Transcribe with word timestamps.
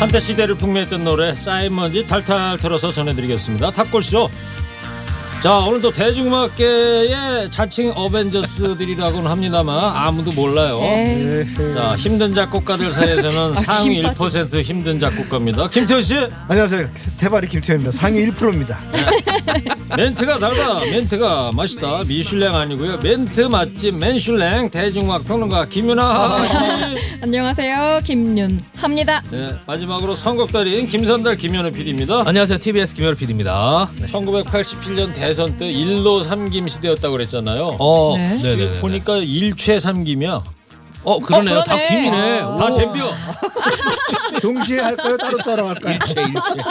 한때 0.00 0.18
시대를 0.18 0.54
풍미했던 0.54 1.04
노래 1.04 1.34
쌓인 1.34 1.74
먼지 1.74 2.06
탈탈 2.06 2.56
털어서 2.56 2.90
전해드리겠습니다. 2.90 3.70
탑골쇼. 3.70 4.30
자 5.42 5.58
오늘도 5.58 5.92
대중음악계의 5.92 7.50
자칭 7.50 7.92
어벤져스들이라고는 7.94 9.30
합니다만 9.30 9.76
아무도 9.94 10.32
몰라요. 10.32 10.80
자 11.74 11.94
힘든 11.96 12.32
작곡가들 12.32 12.90
사이에서는 12.90 13.54
상위 13.56 14.02
1% 14.02 14.62
힘든 14.62 14.98
작곡가입니다. 14.98 15.68
김태현 15.68 16.00
씨 16.00 16.14
안녕하세요. 16.48 16.88
태바리 17.18 17.48
김태현입니다. 17.48 17.90
상위 17.90 18.26
1%입니다. 18.26 18.80
멘트가 19.96 20.38
달다. 20.38 20.80
멘트가 20.80 21.50
맛있다. 21.54 22.04
미슐랭 22.04 22.54
아니고요. 22.54 22.98
멘트 22.98 23.42
맛집 23.42 23.96
맨슐랭 23.96 24.70
대중음악 24.70 25.24
평론가 25.24 25.66
김윤아 25.66 26.46
씨. 26.46 26.56
안녕하세요. 27.22 28.00
김윤합니다. 28.04 29.22
네, 29.30 29.54
마지막으로 29.66 30.14
선곡 30.14 30.52
달인 30.52 30.86
김선달 30.86 31.36
김현우 31.36 31.70
PD입니다. 31.70 32.22
안녕하세요. 32.26 32.58
TBS 32.58 32.94
김현우 32.94 33.16
PD입니다. 33.16 33.88
1987년 34.12 35.12
대선 35.14 35.56
때 35.56 35.70
1로 35.70 36.24
3김 36.24 36.68
시대였다고 36.68 37.12
그랬잖아요. 37.12 37.76
어, 37.78 38.14
네. 38.16 38.26
네. 38.42 38.56
네 38.56 38.80
보니까 38.80 39.16
일최 39.16 39.76
3김이야. 39.78 40.42
어, 41.02 41.18
그러네요. 41.18 41.58
어, 41.58 41.64
다 41.64 41.74
그러네. 41.76 41.88
김이네. 41.88 42.40
아. 42.40 42.56
다 42.56 42.66
덤벼. 42.74 43.14
동시에 44.40 44.80
할까요? 44.80 45.16
따로 45.16 45.38
따로 45.38 45.68
할까요? 45.68 45.98
일체 46.06 46.20
일체. 46.22 46.62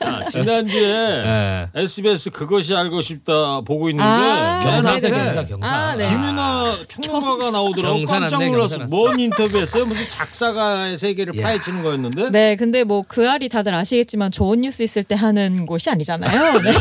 아, 0.00 0.24
지난주에 0.26 1.22
네. 1.22 1.68
SBS 1.74 2.30
그것이 2.30 2.74
알고 2.74 3.00
싶다 3.00 3.60
보고 3.62 3.88
있는데 3.90 4.04
아, 4.10 4.60
경사세 4.62 5.08
네네. 5.10 5.24
경사 5.24 5.44
경사. 5.46 5.68
아, 5.68 5.96
네. 5.96 6.08
김윤아 6.08 6.76
평론가가 6.88 7.50
나오더라고 7.50 7.96
경사 7.96 8.20
깜짝 8.20 8.44
놀랐어. 8.44 8.78
경사. 8.78 8.94
뭔 8.94 9.18
인터뷰했어요? 9.18 9.86
무슨 9.86 10.08
작사가의 10.08 10.98
세계를 10.98 11.38
야. 11.38 11.42
파헤치는 11.42 11.82
거였는데. 11.82 12.30
네, 12.30 12.56
근데 12.56 12.84
뭐 12.84 13.02
그 13.08 13.28
알이 13.28 13.48
다들 13.50 13.74
아시겠지만 13.74 14.30
좋은 14.30 14.60
뉴스 14.62 14.82
있을 14.82 15.02
때 15.02 15.14
하는 15.14 15.66
곳이 15.66 15.90
아니잖아요. 15.90 16.60
네. 16.62 16.72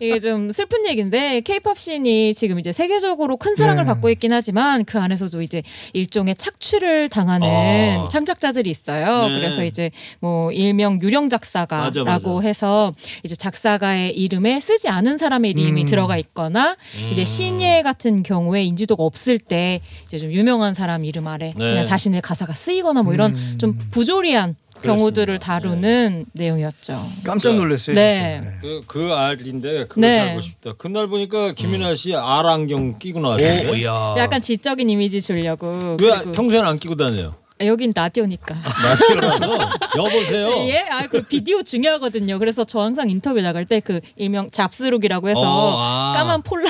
이게 0.00 0.18
좀 0.20 0.52
슬픈 0.52 0.86
얘기인데 0.86 1.40
케이팝 1.40 1.78
씬이 1.78 2.34
지금 2.34 2.58
이제 2.60 2.72
세계적으로 2.72 3.36
큰 3.36 3.56
사랑을 3.56 3.84
네. 3.84 3.86
받고 3.88 4.10
있긴 4.10 4.32
하지만 4.32 4.84
그 4.84 5.00
안에서도 5.00 5.42
이제 5.42 5.62
일종의 5.92 6.36
착취를 6.36 7.08
당하는 7.08 7.48
아. 7.48 8.08
창작자들이 8.08 8.70
있어요. 8.70 9.28
네. 9.28 9.40
그래서 9.40 9.64
이제 9.64 9.90
뭐 10.20 10.52
일명 10.52 11.00
유령 11.00 11.24
맞아, 11.24 11.36
작사가라고 11.36 12.36
맞아. 12.36 12.48
해서 12.48 12.92
이제 13.22 13.34
작사가의 13.34 14.16
이름에 14.16 14.60
쓰지 14.60 14.88
않은 14.88 15.18
사람의 15.18 15.52
이름이 15.52 15.82
음. 15.82 15.86
들어가 15.86 16.16
있거나 16.18 16.76
이제 17.10 17.24
신예 17.24 17.82
같은 17.82 18.22
경우에 18.22 18.64
인지도가 18.64 19.02
없을 19.02 19.38
때 19.38 19.80
이제 20.04 20.18
좀 20.18 20.32
유명한 20.32 20.74
사람 20.74 21.04
이름 21.04 21.26
아래 21.26 21.52
네. 21.56 21.70
그냥 21.70 21.84
자신의 21.84 22.22
가사가 22.22 22.52
쓰이거나 22.52 23.02
뭐 23.02 23.14
이런 23.14 23.36
좀 23.58 23.78
부조리한 23.90 24.56
경우들을. 24.82 25.38
다루는 25.38 26.26
내용이었죠. 26.32 27.00
깜짝 27.24 27.54
놀랐어요. 27.56 27.94
네. 27.94 28.40
진짜. 28.42 28.58
그, 28.60 28.80
그 28.86 29.12
알인데 29.12 29.86
그것이 29.86 30.00
네. 30.00 30.20
알고 30.20 30.40
싶다. 30.40 30.72
그날 30.74 31.06
보니까 31.06 31.52
김윤아 31.52 31.94
씨알 31.94 32.46
안경 32.46 32.98
끼고 32.98 33.20
나왔어요. 33.20 34.14
약간 34.18 34.40
지적인 34.40 34.88
이미지 34.88 35.20
주려고. 35.20 35.96
왜 36.00 36.32
평소에는 36.32 36.68
안 36.68 36.78
끼고 36.78 36.96
다녀요? 36.96 37.34
여긴 37.64 37.92
라디오니까. 37.94 38.54
라디오라서 38.54 39.58
여보세요. 39.96 40.48
예, 40.68 40.84
아, 40.90 41.06
그 41.06 41.22
비디오 41.22 41.62
중요하거든요. 41.62 42.38
그래서 42.38 42.64
저 42.64 42.80
항상 42.80 43.08
인터뷰 43.08 43.40
나갈 43.40 43.64
때 43.64 43.80
그 43.80 44.00
일명 44.16 44.50
잡스룩이라고 44.50 45.28
해서 45.28 45.40
어, 45.40 45.74
아. 45.78 46.12
까만 46.16 46.42
폴라 46.42 46.64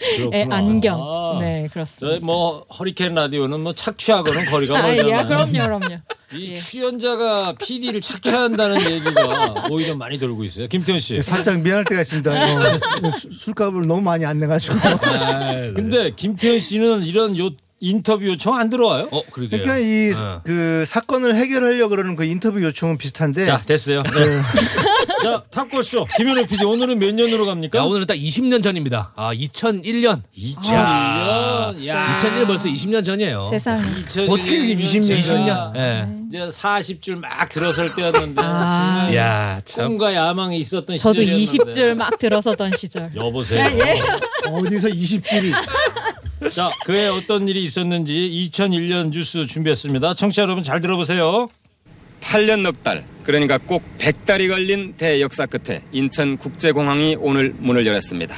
의 0.00 0.18
그렇구나. 0.18 0.56
안경. 0.56 1.00
아. 1.00 1.38
네, 1.40 1.68
그렇습니다. 1.72 2.06
저희 2.16 2.20
뭐 2.24 2.64
허리케인 2.78 3.14
라디오는 3.14 3.60
뭐 3.60 3.72
착취하고는 3.72 4.46
거리가 4.46 4.76
아, 4.78 4.90
예, 4.92 5.02
멀잖아요. 5.02 5.26
그럼요, 5.28 5.52
그럼요. 5.52 5.98
이 6.34 6.50
예. 6.50 6.54
출연자가 6.54 7.54
PD를 7.60 8.00
착취한다는 8.00 8.80
얘기가 8.90 9.66
오히려 9.70 9.94
많이 9.96 10.18
돌고 10.18 10.42
있어요. 10.44 10.66
김태현 10.68 10.98
씨. 10.98 11.22
살짝 11.22 11.60
미안할 11.62 11.84
때가 11.84 12.00
있습니다. 12.02 12.30
어, 12.32 13.10
수- 13.10 13.30
술값을 13.30 13.86
너무 13.86 14.02
많이 14.02 14.24
안 14.26 14.38
내가지고. 14.40 14.76
근데 15.74 16.10
김태현 16.14 16.58
씨는 16.58 17.02
이런 17.04 17.36
요 17.38 17.50
인터뷰 17.80 18.26
요청 18.26 18.54
안 18.54 18.68
들어와요? 18.70 19.08
어, 19.10 19.22
그러게요. 19.30 19.62
그러니까 19.62 19.78
이 19.78 20.12
어. 20.14 20.40
그 20.44 20.84
사건을 20.86 21.36
해결하려고 21.36 21.90
그러는 21.90 22.16
그 22.16 22.24
인터뷰 22.24 22.62
요청은 22.62 22.96
비슷한데 22.96 23.44
자 23.44 23.58
됐어요. 23.58 24.02
네. 24.02 24.12
자 25.22 25.42
탑골쇼 25.50 26.06
김현우 26.16 26.46
PD 26.46 26.64
오늘은 26.64 26.98
몇 26.98 27.14
년으로 27.14 27.44
갑니까? 27.46 27.78
야, 27.78 27.82
오늘은 27.82 28.06
딱 28.06 28.14
20년 28.14 28.62
전입니다. 28.62 29.12
아, 29.16 29.34
2001년. 29.34 30.22
2001년. 30.36 31.86
야. 31.86 32.18
2001년 32.18 32.46
벌써 32.46 32.68
20년 32.68 33.04
전이에요. 33.04 33.48
세상에. 33.50 33.82
2001년 33.82 34.30
어떻게 34.30 34.56
이게 34.70 34.82
20년 34.82 35.18
20년. 35.20 35.76
예. 35.76 36.08
이제 36.28 36.38
40줄 36.38 37.20
막 37.20 37.48
들어설 37.50 37.94
때였는데 37.94 38.40
아. 38.42 38.76
정말 38.76 39.14
야, 39.16 39.60
참. 39.64 39.88
꿈과 39.88 40.14
야망이 40.14 40.58
있었던 40.58 40.96
저도 40.96 41.22
시절이었는데 41.22 41.70
20줄 41.70 41.94
막 41.94 42.18
들어서던 42.18 42.72
시절. 42.76 43.10
여보세요. 43.14 43.60
예. 43.64 44.00
어디서 44.48 44.88
20줄이 44.88 45.52
자, 46.52 46.70
그해 46.84 47.08
어떤 47.08 47.48
일이 47.48 47.62
있었는지 47.62 48.12
2001년 48.12 49.10
뉴스 49.10 49.46
준비했습니다. 49.46 50.14
청취자 50.14 50.42
여러분 50.42 50.62
잘 50.62 50.80
들어보세요. 50.80 51.48
8년 52.20 52.60
넉 52.60 52.82
달, 52.82 53.04
그러니까 53.24 53.58
꼭 53.58 53.82
100달이 53.98 54.48
걸린 54.48 54.94
대역사 54.96 55.46
끝에 55.46 55.82
인천 55.92 56.36
국제공항이 56.36 57.16
오늘 57.20 57.54
문을 57.58 57.86
열었습니다. 57.86 58.36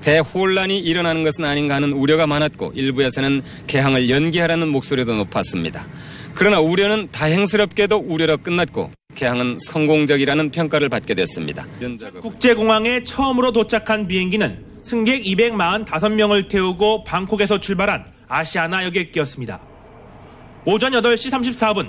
대혼란이 0.00 0.78
일어나는 0.78 1.24
것은 1.24 1.44
아닌가 1.44 1.74
하는 1.74 1.92
우려가 1.92 2.26
많았고 2.26 2.72
일부에서는 2.74 3.42
개항을 3.66 4.08
연기하라는 4.08 4.68
목소리도 4.68 5.14
높았습니다. 5.16 5.86
그러나 6.34 6.60
우려는 6.60 7.08
다행스럽게도 7.10 7.96
우려로 7.96 8.38
끝났고 8.38 8.90
개항은 9.16 9.58
성공적이라는 9.58 10.50
평가를 10.52 10.88
받게 10.88 11.14
됐습니다. 11.14 11.66
국제공항에 12.20 13.02
처음으로 13.02 13.50
도착한 13.50 14.06
비행기는 14.06 14.64
승객 14.82 15.24
245명을 15.24 16.48
태우고 16.48 17.02
방콕에서 17.02 17.58
출발한 17.58 18.06
아시아나 18.28 18.84
여객기였습니다. 18.84 19.60
오전 20.64 20.92
8시 20.92 21.32
34분 21.32 21.88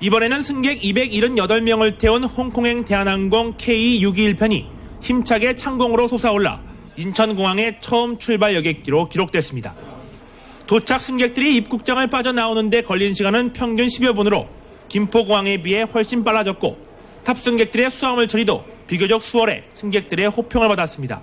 이번에는 0.00 0.42
승객 0.42 0.80
278명을 0.80 1.98
태운 1.98 2.24
홍콩행 2.24 2.84
대한항공 2.84 3.56
K621편이 3.56 4.66
힘차게 5.00 5.54
창공으로 5.54 6.08
솟아올라 6.08 6.60
인천공항의 6.96 7.78
처음 7.80 8.18
출발 8.18 8.54
여객기로 8.56 9.08
기록됐습니다. 9.08 9.74
도착 10.66 11.02
승객들이 11.02 11.56
입국장을 11.56 12.04
빠져나오는데 12.08 12.82
걸린 12.82 13.14
시간은 13.14 13.52
평균 13.52 13.86
10여 13.86 14.14
분으로 14.14 14.48
김포공항에 14.92 15.62
비해 15.62 15.82
훨씬 15.84 16.22
빨라졌고 16.22 16.76
탑승객들의 17.24 17.88
수화물 17.88 18.28
처리도 18.28 18.62
비교적 18.86 19.22
수월해 19.22 19.64
승객들의 19.72 20.26
호평을 20.28 20.68
받았습니다. 20.68 21.22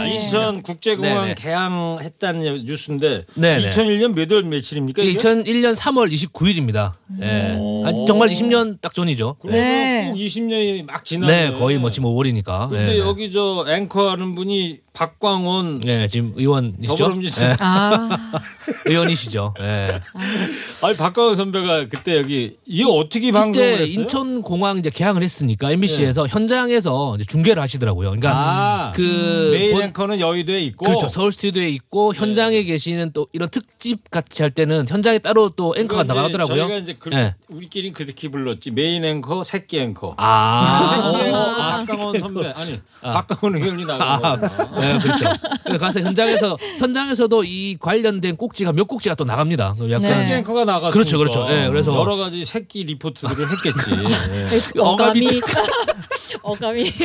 야, 0.00 0.06
인천 0.06 0.62
국제공항 0.62 1.22
네네. 1.22 1.34
개항했다는 1.34 2.64
뉴스인데 2.64 3.24
네네. 3.34 3.68
2001년 3.70 4.14
몇 4.14 4.30
월 4.32 4.44
며칠입니까? 4.44 5.02
이게? 5.02 5.18
2001년 5.18 5.74
3월 5.74 6.12
29일입니다. 6.12 6.92
예. 7.22 7.56
아, 7.84 8.04
정말 8.06 8.28
20년 8.28 8.80
딱 8.80 8.94
전이죠. 8.94 9.36
네. 9.44 10.08
꼭 10.12 10.16
20년이 10.18 10.86
막 10.86 11.04
지나네. 11.04 11.50
네, 11.50 11.58
거의 11.58 11.78
뭐 11.78 11.90
지금 11.90 12.08
5월이니까. 12.10 12.70
근데 12.70 12.94
예. 12.94 12.98
여기 12.98 13.30
저 13.30 13.64
앵커하는 13.68 14.34
분이 14.34 14.78
박광원 14.92 15.82
예, 15.86 16.08
지금 16.08 16.32
의원이시죠? 16.36 16.96
더불어민주당 16.96 17.50
예, 17.50 17.56
아, 17.60 18.08
의원이시죠. 18.86 19.54
예. 19.60 20.00
아니 20.84 20.96
박광원 20.96 21.36
선배가 21.36 21.86
그때 21.86 22.16
여기 22.18 22.56
이게 22.66 22.84
어떻게 22.88 23.30
방송을 23.32 23.82
했어요? 23.82 23.86
인천 24.02 24.42
공항 24.42 24.78
이제 24.78 24.90
개항을 24.90 25.22
했으니까 25.22 25.70
MBC에서 25.72 26.26
현장에서 26.26 27.14
이제 27.16 27.24
중계를 27.24 27.62
하시더라고요. 27.62 28.10
그러니까 28.10 28.30
아, 28.34 28.92
그 28.94 29.70
본- 29.72 29.89
앵커는 29.90 30.20
여의도에 30.20 30.60
있고 30.62 30.84
그렇죠. 30.86 31.08
서울 31.08 31.32
스튜디오에 31.32 31.68
있고 31.70 32.14
현장에 32.14 32.62
계시는 32.62 33.12
또 33.12 33.26
이런 33.32 33.50
특집 33.50 34.10
같이 34.10 34.42
할 34.42 34.50
때는 34.50 34.86
현장에 34.88 35.18
따로 35.18 35.50
또 35.50 35.74
앵커가 35.76 36.04
나가더라고요. 36.04 36.56
저희가 36.56 36.76
이제 36.76 36.96
그, 36.98 37.10
예. 37.12 37.34
우리끼리 37.48 37.92
그렇게 37.92 38.28
불렀지 38.28 38.70
메인 38.70 39.04
앵커, 39.04 39.42
새끼 39.44 39.80
앵커. 39.80 40.14
아, 40.16 40.96
새끼 40.96 41.26
앵커 41.28 41.54
박광원 41.56 42.18
선배 42.18 42.52
아니 42.56 42.80
박광원 43.02 43.56
의원이 43.60 43.84
나가고. 43.84 44.26
아, 44.46 44.80
네, 44.80 44.98
그렇죠. 44.98 45.24
그래서 45.64 45.78
가서 45.78 46.00
현장에서 46.00 46.56
현장에서도 46.78 47.44
이 47.44 47.76
관련된 47.80 48.36
꼭지가 48.36 48.72
몇 48.72 48.86
꼭지가 48.86 49.14
또 49.16 49.24
나갑니다. 49.24 49.74
그럼 49.74 49.90
약간 49.90 50.02
새끼 50.20 50.32
앵커가 50.34 50.64
나갔으니까 50.64 50.90
그렇죠, 50.90 51.18
그렇죠. 51.18 51.46
예, 51.50 51.68
그래서- 51.68 51.94
여러 51.98 52.16
가지 52.16 52.44
새끼 52.44 52.84
리포트들을 52.84 53.46
했겠지. 53.50 53.90
예. 54.76 54.80
어감이 54.80 55.40
어감이 56.42 56.90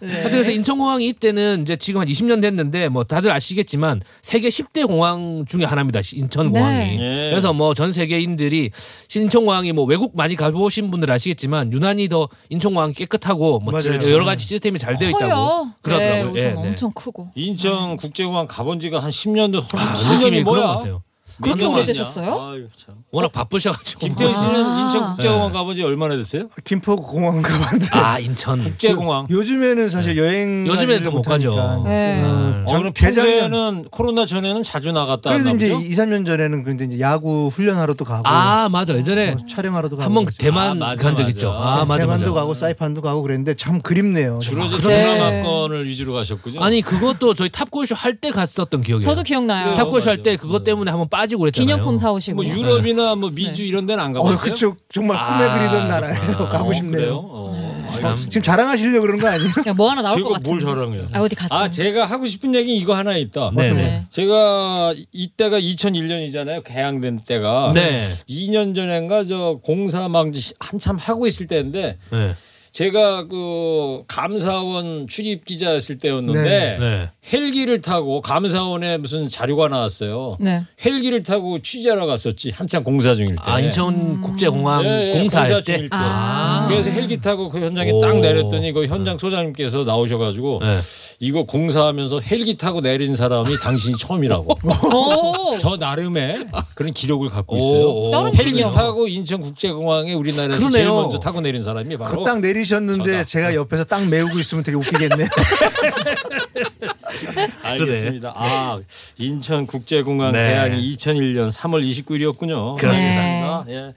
하여튼 0.00 0.30
그래서 0.30 0.50
인천공항이 0.50 1.06
이때는 1.08 1.62
이제 1.62 1.76
지금 1.76 2.00
한 2.00 2.08
20년 2.08 2.40
됐는데 2.40 2.88
뭐 2.88 3.04
다들 3.04 3.30
아시겠지만 3.30 4.02
세계 4.22 4.48
10대 4.48 4.86
공항 4.86 5.44
중에 5.48 5.64
하나입니다. 5.64 6.00
인천공항이. 6.12 6.96
네. 6.96 7.30
그래서 7.30 7.52
뭐 7.52 7.74
전 7.74 7.90
세계인들이 7.92 8.70
인천공항이 9.14 9.72
뭐 9.72 9.84
외국 9.84 10.16
많이 10.16 10.36
가보신 10.36 10.90
분들 10.90 11.10
아시겠지만 11.10 11.72
유난히 11.72 12.08
더 12.08 12.28
인천공항이 12.50 12.92
깨끗하고 12.94 13.60
뭐 13.60 13.72
맞아요. 13.72 14.00
여러 14.12 14.24
가지 14.24 14.46
시스템이 14.46 14.78
잘 14.78 14.96
되어 14.96 15.08
있다고 15.10 15.24
커요. 15.26 15.68
그러더라고요. 15.82 16.32
네, 16.32 16.40
예, 16.40 16.50
우선 16.52 16.62
네. 16.62 16.68
엄청 16.68 16.92
크고. 16.92 17.30
인천 17.34 17.96
국제공항 17.96 18.46
가본 18.46 18.80
지가 18.80 19.00
한 19.00 19.10
10년도 19.10 19.62
훨씬 19.72 19.88
아, 19.88 19.92
10년이 19.94 20.24
느낌이 20.24 20.44
그런 20.44 20.44
것 20.44 20.84
뭐야? 20.84 20.98
그렇게 21.42 21.64
몇 21.64 21.70
오래되셨어요? 21.74 22.26
년이냐? 22.26 22.50
아유, 22.52 22.68
참. 22.76 22.94
워낙 23.10 23.32
바쁘셔가지고. 23.32 24.00
김태희 24.00 24.32
씨는 24.32 24.64
아. 24.64 24.80
인천 24.84 25.04
국제공항 25.06 25.52
가본 25.52 25.76
지 25.76 25.82
얼마나 25.82 26.16
됐어요? 26.16 26.48
김포 26.64 26.96
공항 26.96 27.42
가봤는데 27.42 27.88
아 27.92 28.18
인천. 28.18 28.58
국제공항. 28.60 29.26
요즘에는 29.28 29.88
사실 29.90 30.16
여행 30.16 30.66
요즘에는 30.66 31.02
또 31.02 31.10
못 31.12 31.22
가죠. 31.22 31.82
네. 31.84 32.22
음. 32.22 32.64
어, 32.66 32.78
그럼 32.78 32.92
평소에는 32.94 33.84
코로나 33.90 34.24
전에는 34.24 34.62
자주 34.62 34.92
나갔다 34.92 35.30
그래도 35.30 35.48
왔나 35.50 35.56
이제 35.64 35.72
보죠? 35.74 35.84
2, 35.86 35.90
3년 35.92 36.24
전에는 36.24 36.62
근데 36.62 36.84
이제 36.86 37.00
야구 37.00 37.48
훈련하러 37.52 37.94
또 37.94 38.04
가고 38.04 38.22
아 38.26 38.68
맞아 38.70 38.94
예전에 38.94 39.32
뭐 39.34 39.46
촬영하러도 39.46 39.96
가고 39.96 40.04
한 40.06 40.14
번. 40.14 40.26
대만 40.38 40.82
아, 40.82 40.94
간 40.94 41.16
적. 41.16 41.28
있죠. 41.28 41.50
아 41.52 41.84
맞아 41.84 42.02
대만도 42.02 42.26
맞아. 42.26 42.40
가고 42.40 42.54
사이판도 42.54 43.02
가고 43.02 43.22
그랬는데 43.22 43.54
참 43.54 43.80
그립네요. 43.82 44.38
주로 44.40 44.64
이제 44.64 44.76
네. 44.88 45.04
동남아권을 45.04 45.86
위주로 45.86 46.14
가셨군요. 46.14 46.62
아니 46.62 46.80
그것도 46.82 47.34
저희 47.34 47.50
탑골쇼 47.50 47.94
할 47.94 48.12
때 48.22 48.30
갔었던 48.30 48.82
기억이에요. 48.82 49.00
저도 49.00 49.22
기억나요. 49.24 49.74
탑골쇼 49.74 50.10
할. 50.10 50.22
때 50.22 50.36
그것 50.36 50.62
때문에 50.62 50.90
한번 50.90 51.08
빠지 51.08 51.31
고 51.36 51.40
그랬잖아요. 51.40 51.66
기념품 51.66 51.98
사오시고. 51.98 52.36
뭐 52.36 52.44
유럽이나 52.44 53.14
뭐 53.14 53.30
미주 53.30 53.64
이런 53.64 53.86
데는 53.86 54.02
안 54.02 54.16
어, 54.16 54.22
가봤어요? 54.22 54.38
그쪽 54.52 54.76
정말 54.92 55.16
꿈에 55.16 55.48
아, 55.48 55.58
그리던 55.58 55.88
나라예요. 55.88 56.36
가고 56.50 56.70
어, 56.70 56.72
싶네요. 56.72 56.92
그래요? 57.00 57.16
어, 57.24 57.82
알겠습니다. 57.82 58.14
지금 58.30 58.42
자랑하시려고 58.42 59.00
그런 59.06 59.18
거 59.18 59.28
아니에요? 59.28 59.50
그냥 59.54 59.76
뭐 59.76 59.90
하나 59.90 60.02
나올 60.02 60.14
것 60.14 60.18
제가 60.18 60.30
같은데. 60.38 60.50
뭘 60.50 60.60
자랑해요? 60.60 61.06
아 61.12 61.20
어디 61.20 61.34
갔다. 61.34 61.54
아, 61.56 61.68
제가 61.70 62.04
하고 62.04 62.26
싶은 62.26 62.54
얘기 62.54 62.76
이거 62.76 62.94
하나 62.94 63.16
있다. 63.16 63.50
네. 63.54 63.72
네. 63.72 64.02
제가 64.10 64.94
이때가 65.12 65.58
2001년이잖아요. 65.60 66.62
개항된 66.64 67.20
때가. 67.26 67.72
네. 67.74 68.08
2년 68.28 68.74
전인가 68.74 69.24
저 69.24 69.58
공사 69.62 70.08
막 70.08 70.28
이제 70.28 70.54
한참 70.60 70.96
하고 70.96 71.26
있을 71.26 71.46
때인데 71.46 71.98
네. 72.10 72.34
제가 72.72 73.28
그 73.28 74.02
감사원 74.08 75.06
출입 75.06 75.44
기자였을 75.44 75.98
때였는데 75.98 76.42
네. 76.42 76.78
네. 76.78 77.10
헬기를 77.30 77.82
타고 77.82 78.22
감사원에 78.22 78.96
무슨 78.96 79.28
자료가 79.28 79.68
나왔어요. 79.68 80.38
네. 80.40 80.64
헬기를 80.82 81.22
타고 81.22 81.58
취재하러 81.60 82.06
갔었지 82.06 82.50
한참 82.50 82.82
공사 82.82 83.14
중일 83.14 83.36
때. 83.36 83.42
아 83.44 83.60
인천 83.60 84.22
국제공항 84.22 84.84
예, 84.86 85.08
예, 85.08 85.12
공사할 85.12 85.48
공사 85.50 85.62
때. 85.62 85.76
때. 85.82 85.88
아. 85.90 86.64
그래서 86.66 86.88
헬기 86.88 87.20
타고 87.20 87.50
그 87.50 87.60
현장에 87.60 87.90
오. 87.92 88.00
딱 88.00 88.18
내렸더니 88.18 88.72
그 88.72 88.86
현장 88.86 89.18
소장님께서 89.18 89.82
나오셔가지고 89.84 90.60
네. 90.62 90.78
이거 91.24 91.44
공사하면서 91.44 92.18
헬기 92.18 92.56
타고 92.56 92.80
내린 92.80 93.14
사람이 93.14 93.56
당신이 93.62 93.96
처음이라고. 93.96 94.58
오. 94.92 95.56
저 95.60 95.76
나름의 95.76 96.48
그런 96.74 96.92
기록을 96.92 97.28
갖고 97.28 97.54
오, 97.54 97.58
있어요. 97.58 98.32
헬기. 98.44 98.60
타고 98.62 99.06
인천국제공항에 99.06 100.14
우리나라에서 100.14 100.68
제일 100.70 100.86
그러네요. 100.86 100.94
먼저 101.00 101.20
타고 101.20 101.40
내린 101.40 101.62
사람이 101.62 101.96
바로 101.96 102.18
그 102.18 102.24
딱 102.24 102.40
내리셨는데 102.40 103.04
저다. 103.12 103.24
제가 103.24 103.54
옆에서 103.54 103.84
딱 103.84 104.04
메우고 104.08 104.36
있으면 104.40 104.64
되게 104.64 104.76
웃기겠네. 104.76 105.24
알겠습니다. 107.62 108.32
아 108.34 108.80
인천국제공항 109.18 110.32
네. 110.32 110.54
개항이 110.54 110.96
2001년 110.96 111.52
3월 111.52 111.88
29일이었군요. 111.88 112.78
그렇습니다. 112.78 113.64
예. 113.68 113.94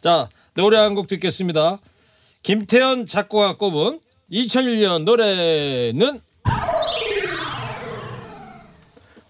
자 0.00 0.26
노래 0.54 0.78
한 0.78 0.94
곡 0.94 1.06
듣겠습니다. 1.06 1.76
김태현 2.42 3.04
작곡가 3.04 3.58
꼽은 3.58 4.00
2001년 4.32 5.04
노래는 5.04 6.18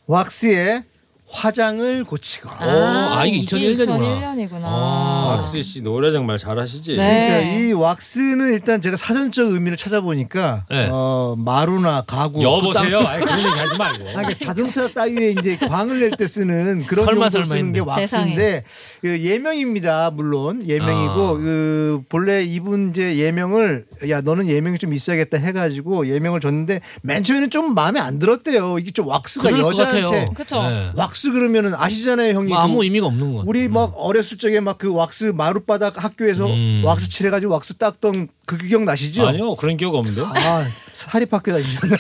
왁스의 0.06 0.84
화장을 1.32 2.04
고치고. 2.04 2.50
아, 2.50 3.24
이게 3.24 3.44
2001년이구나. 3.44 3.98
2001년이구나. 3.98 4.62
박스 4.62 5.62
씨 5.62 5.82
노래 5.82 6.10
정말 6.12 6.36
잘하시지. 6.36 6.96
네. 6.96 7.28
그러니까 7.28 7.58
이 7.58 7.72
왁스는 7.72 8.52
일단 8.52 8.80
제가 8.82 8.96
사전적 8.96 9.50
의미를 9.52 9.78
찾아보니까 9.78 10.66
네. 10.70 10.88
어, 10.92 11.34
마루나 11.38 12.02
가구 12.02 12.42
여보세요. 12.42 12.98
아니 13.00 13.24
그런 13.24 13.38
얘기 13.38 13.48
하지 13.48 13.78
말고. 13.78 14.08
아, 14.10 14.12
그러니까 14.12 14.44
자동차 14.44 14.88
따위에 14.88 15.34
이제 15.38 15.56
광을 15.56 16.00
낼 16.00 16.12
때 16.18 16.28
쓰는 16.28 16.84
그런 16.86 17.06
설마, 17.06 17.22
용도 17.24 17.30
설마 17.30 17.46
쓰는 17.46 17.72
게 17.72 17.80
했네. 17.80 17.90
왁스인데 17.90 18.64
그 19.00 19.20
예명입니다. 19.22 20.10
물론 20.10 20.62
예명이고 20.68 21.14
아. 21.22 21.32
그 21.38 22.02
본래 22.10 22.42
이분 22.44 22.90
이제 22.90 23.16
예명을 23.16 23.86
야 24.10 24.20
너는 24.20 24.48
예명이 24.48 24.76
좀 24.78 24.92
있어야겠다 24.92 25.38
해가지고 25.38 26.06
예명을 26.08 26.40
줬는데 26.40 26.80
맨 27.00 27.24
처음에는 27.24 27.48
좀 27.48 27.74
마음에 27.74 27.98
안 28.00 28.18
들었대요. 28.18 28.78
이게 28.78 28.90
좀 28.90 29.08
왁스가 29.08 29.50
여자한테. 29.58 30.26
그쵸. 30.34 30.62
네. 30.62 30.90
왁스 31.22 31.32
그러면은 31.32 31.74
아시잖아요, 31.74 32.34
형님. 32.34 32.48
뭐 32.50 32.58
아무 32.58 32.76
그 32.78 32.84
의미가 32.84 33.06
없는 33.06 33.20
것 33.20 33.38
같아요. 33.38 33.48
우리 33.48 33.68
막 33.68 33.92
어렸을 33.96 34.38
적에 34.38 34.58
막 34.60 34.72
그 34.78 34.92
왁스 34.92 35.24
마룻바닥 35.36 36.02
학교에서 36.02 36.46
음. 36.46 36.82
왁스 36.84 37.08
칠해가지고 37.10 37.52
왁스 37.52 37.74
닦던 37.74 38.28
그 38.46 38.56
기억 38.58 38.82
나시죠? 38.84 39.26
아니요 39.28 39.54
그런 39.54 39.76
기억 39.76 39.94
없는데. 39.94 40.22
아, 40.22 40.66
사립학교 40.92 41.52
다니셨네. 41.52 41.96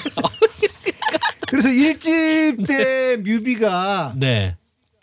그래서 1.48 1.68
일집 1.68 2.66
때 2.66 3.18
뮤비가 3.22 4.14
네. 4.16 4.56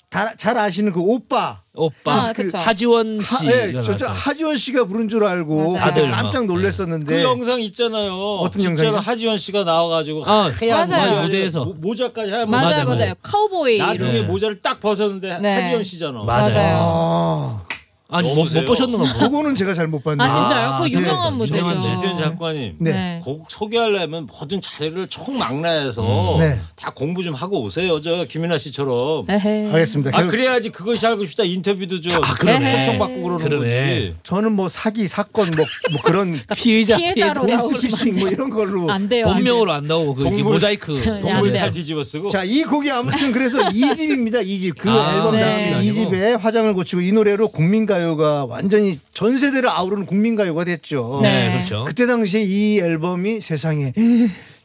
다, 0.10 0.34
잘 0.38 0.58
아시는 0.58 0.92
그 0.92 1.00
오빠. 1.02 1.62
오빠 1.76 2.14
아, 2.30 2.34
그쵸. 2.34 2.58
하지원 2.58 3.20
하, 3.20 3.38
씨. 3.38 3.48
예, 3.48 3.72
저, 3.82 3.96
저 3.96 4.08
하지원 4.08 4.58
씨가 4.58 4.86
부른 4.86 5.08
줄 5.08 5.24
알고 5.24 5.78
아들 5.80 6.10
깜짝 6.10 6.40
막, 6.40 6.46
놀랐었는데 6.48 7.06
그 7.06 7.24
영상 7.24 7.62
있잖아요. 7.62 8.12
어떤 8.38 8.60
진짜로 8.60 8.88
영상이죠? 8.88 9.10
하지원 9.12 9.38
씨가 9.38 9.64
나와가지고 9.64 10.24
아, 10.26 10.52
하얀 10.60 10.88
맞아요. 10.90 11.10
모자, 11.12 11.22
무대에서. 11.22 11.66
모- 11.66 11.74
모자까지 11.76 12.32
하얀 12.32 12.50
맞아요, 12.50 12.66
모자. 12.66 12.84
맞아요. 12.86 12.98
맞아요. 13.00 13.14
카우보이. 13.22 13.78
나중에 13.78 14.12
네. 14.12 14.22
모자를 14.24 14.62
딱 14.62 14.80
벗었는데 14.80 15.38
네. 15.38 15.56
하지원 15.62 15.84
씨잖아. 15.84 16.24
맞아요. 16.24 16.54
맞아요. 16.54 16.78
아, 16.82 17.64
아니 18.12 18.34
뭐? 18.34 18.44
못 18.44 18.66
보셨는 18.66 18.98
건 18.98 19.08
뭐. 19.08 19.18
그거는 19.20 19.54
제가 19.56 19.74
잘 19.76 19.88
못 19.88 20.04
봤는데 20.04 20.24
아 20.32 20.38
진짜요? 20.38 20.80
네. 20.84 20.92
유명한 20.92 21.38
무대죠. 21.38 21.58
유명한 21.58 21.80
김태현 21.80 22.18
작가님. 22.18 22.78
네. 22.80 22.92
네. 22.92 23.20
곡 23.24 23.46
소개하려면 23.50 24.28
모든 24.28 24.60
자료를 24.62 25.08
총망라해서 25.08 26.38
네. 26.40 26.60
다 26.76 26.92
공부 26.96 27.24
좀 27.24 27.34
하고 27.36 27.62
오세요. 27.64 28.02
저 28.02 28.26
김윤아 28.26 28.58
씨처럼. 28.58 29.26
에헤이. 29.30 29.68
알겠습니다. 29.72 30.12
아 30.14 30.22
결- 30.22 30.28
그래야지 30.28 30.70
그것이 30.70 31.06
알고 31.06 31.26
싶다 31.28 31.44
인터뷰도 31.44 32.02
좀 32.02 32.14
아. 32.24 32.36
초청받고 32.36 33.22
그러는 33.22 33.46
그러네. 33.48 33.90
거지. 33.94 34.16
저는 34.24 34.54
뭐 34.54 34.70
사기 34.70 35.08
사건 35.08 35.52
뭐, 35.56 35.66
뭐 35.92 36.02
그런 36.02 36.40
피해자 36.56 36.98
피해자로 36.98 37.46
나오시면 37.46 37.82
피싱 37.96 38.20
뭐 38.20 38.30
이런 38.30 38.50
걸로 38.50 38.90
안 38.92 39.08
돼요. 39.08 39.26
본명으로 39.26 39.72
안 39.72 39.84
나오고 39.86 40.16
그 40.16 40.24
동물- 40.24 40.44
모자이크 40.54 41.20
동물 41.22 41.52
네. 41.54 41.60
다 41.60 41.70
뒤집어 41.70 42.04
쓰고. 42.04 42.30
자, 42.32 42.44
이 42.44 42.64
곡이 42.64 42.90
아무튼 42.90 43.32
그래서 43.32 43.70
2 43.70 43.96
집입니다. 43.96 44.42
2 44.42 44.60
집. 44.60 44.78
그 44.80 44.90
아, 44.90 45.16
앨범 45.16 45.36
네. 45.36 45.42
당시 45.42 45.88
2 45.88 45.94
집에 45.94 46.34
화장을 46.34 46.74
고치고 46.74 47.02
이 47.02 47.12
노래로 47.12 47.50
국민가 47.50 47.99
요가 48.04 48.46
완전히 48.46 49.00
전 49.14 49.38
세대를 49.38 49.70
아우르는 49.70 50.06
국민 50.06 50.36
가요가 50.36 50.64
됐죠. 50.64 51.20
네, 51.22 51.48
네. 51.48 51.54
그렇죠. 51.54 51.86
그때 51.86 52.06
당시에 52.06 52.44
이 52.44 52.80
앨범이 52.80 53.42
세상에 53.42 53.94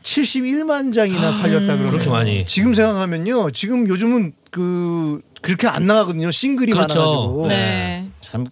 71만 0.03 0.95
장이나 0.95 1.41
팔렸다 1.41 1.77
그러네요. 1.77 1.91
그렇게 1.91 2.11
많이. 2.11 2.47
지금 2.47 2.75
생각하면요. 2.75 3.51
지금 3.51 3.89
요즘은 3.89 4.33
그 4.51 5.21
그렇게 5.41 5.67
안 5.67 5.87
나가거든요. 5.87 6.31
싱글이 6.31 6.73
그렇죠. 6.73 6.99
많아가지고. 7.01 7.47
네. 7.49 8.07
참 8.21 8.47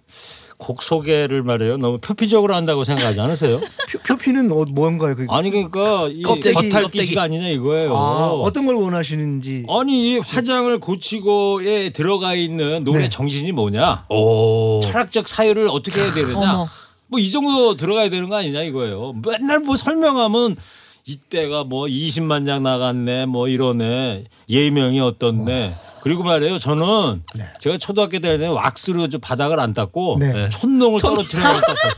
곡 0.62 0.83
소개를 0.83 1.42
말해요. 1.42 1.76
너무 1.76 1.99
표피적으로 1.99 2.54
한다고 2.54 2.85
생각하지 2.85 3.21
않으세요? 3.21 3.59
표, 3.90 3.99
표피는 4.07 4.52
어, 4.52 4.64
뭔가요? 4.69 5.16
그게? 5.16 5.26
아니 5.31 5.50
그러니까 5.50 6.09
이. 6.09 6.23
겉핥기시가 6.23 7.23
아니냐 7.23 7.49
이거예요. 7.49 7.95
아, 7.97 8.28
어떤 8.31 8.64
걸 8.66 8.76
원하시는지. 8.76 9.66
아니 9.69 10.14
이 10.14 10.19
화장을 10.19 10.78
고치고에 10.78 11.90
들어가 11.90 12.35
있는 12.35 12.85
노래 12.85 13.00
네. 13.02 13.09
정신이 13.09 13.52
뭐냐? 13.52 14.07
오. 14.09 14.81
철학적 14.85 15.26
사유를 15.28 15.69
어떻게 15.69 16.00
해야 16.00 16.14
되느냐? 16.14 16.69
뭐 17.09 17.21
이 17.21 17.31
정도 17.31 17.76
들어가야 17.76 18.09
되는 18.09 18.28
거 18.31 18.37
아니냐 18.37 18.62
이거예요. 18.62 19.14
맨날 19.26 19.59
뭐 19.61 19.76
설명하면 19.76 20.57
이때가 21.04 21.64
뭐 21.64 21.87
20만 21.87 22.47
장 22.47 22.62
나갔네 22.62 23.26
뭐 23.26 23.49
이러네 23.49 24.25
예명이 24.49 25.00
어떻네. 25.00 25.75
그리고 26.02 26.23
말이에요 26.23 26.59
저는 26.59 27.23
제가 27.61 27.78
초등학교 27.78 28.18
때는 28.18 28.50
왁스로 28.52 29.09
좀 29.09 29.21
바닥을 29.21 29.59
안 29.61 29.75
닦고 29.75 30.18
네. 30.21 30.49
촌농을 30.49 31.00
떨어뜨려 31.00 31.42
닦고 31.42 31.88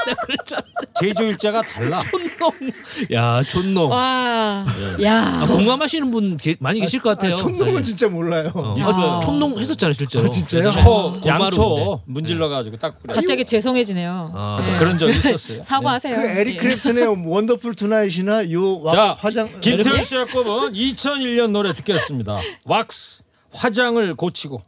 제조일자가 1.00 1.62
달라. 1.62 2.00
야, 3.12 3.42
촌농. 3.42 3.90
와, 3.90 4.64
예. 4.98 5.04
야. 5.04 5.40
아, 5.42 5.46
공감하시는 5.46 6.10
분 6.10 6.36
게- 6.36 6.56
많이 6.60 6.80
계실 6.80 7.00
것 7.00 7.10
같아요. 7.10 7.34
아, 7.34 7.38
촌놈은. 7.38 7.84
진짜 7.84 8.08
몰라요. 8.08 8.50
어. 8.54 8.74
있어요. 8.78 9.10
아, 9.12 9.20
촌농 9.20 9.58
했었잖아요, 9.58 9.94
실제로. 9.94 10.26
아, 10.26 10.30
진짜요? 10.30 10.70
초. 10.70 11.20
양초 11.26 12.00
문질러 12.06 12.48
가지고 12.48 12.76
닦고 12.76 12.98
그래. 13.02 13.14
갑자기 13.14 13.44
죄송해지네요. 13.44 14.32
아. 14.34 14.62
네. 14.64 14.78
그런 14.78 14.98
적이 14.98 15.18
있었어요. 15.18 15.62
사과하세요. 15.64 16.16
그 16.16 16.22
에릭 16.22 16.56
예. 16.56 16.68
클랩튼의 16.76 17.26
Wonderful 17.28 17.74
Tonight이나 17.74 18.50
요 18.52 18.80
와- 18.80 18.92
자, 18.92 19.16
화장 19.18 19.48
김태현 19.60 20.02
씨가 20.04 20.26
꼽은 20.26 20.72
2001년 20.72 21.50
노래 21.50 21.72
듣겠습니다. 21.74 22.38
왁스 22.64 23.22
화장을 23.52 24.14
고치고. 24.14 24.62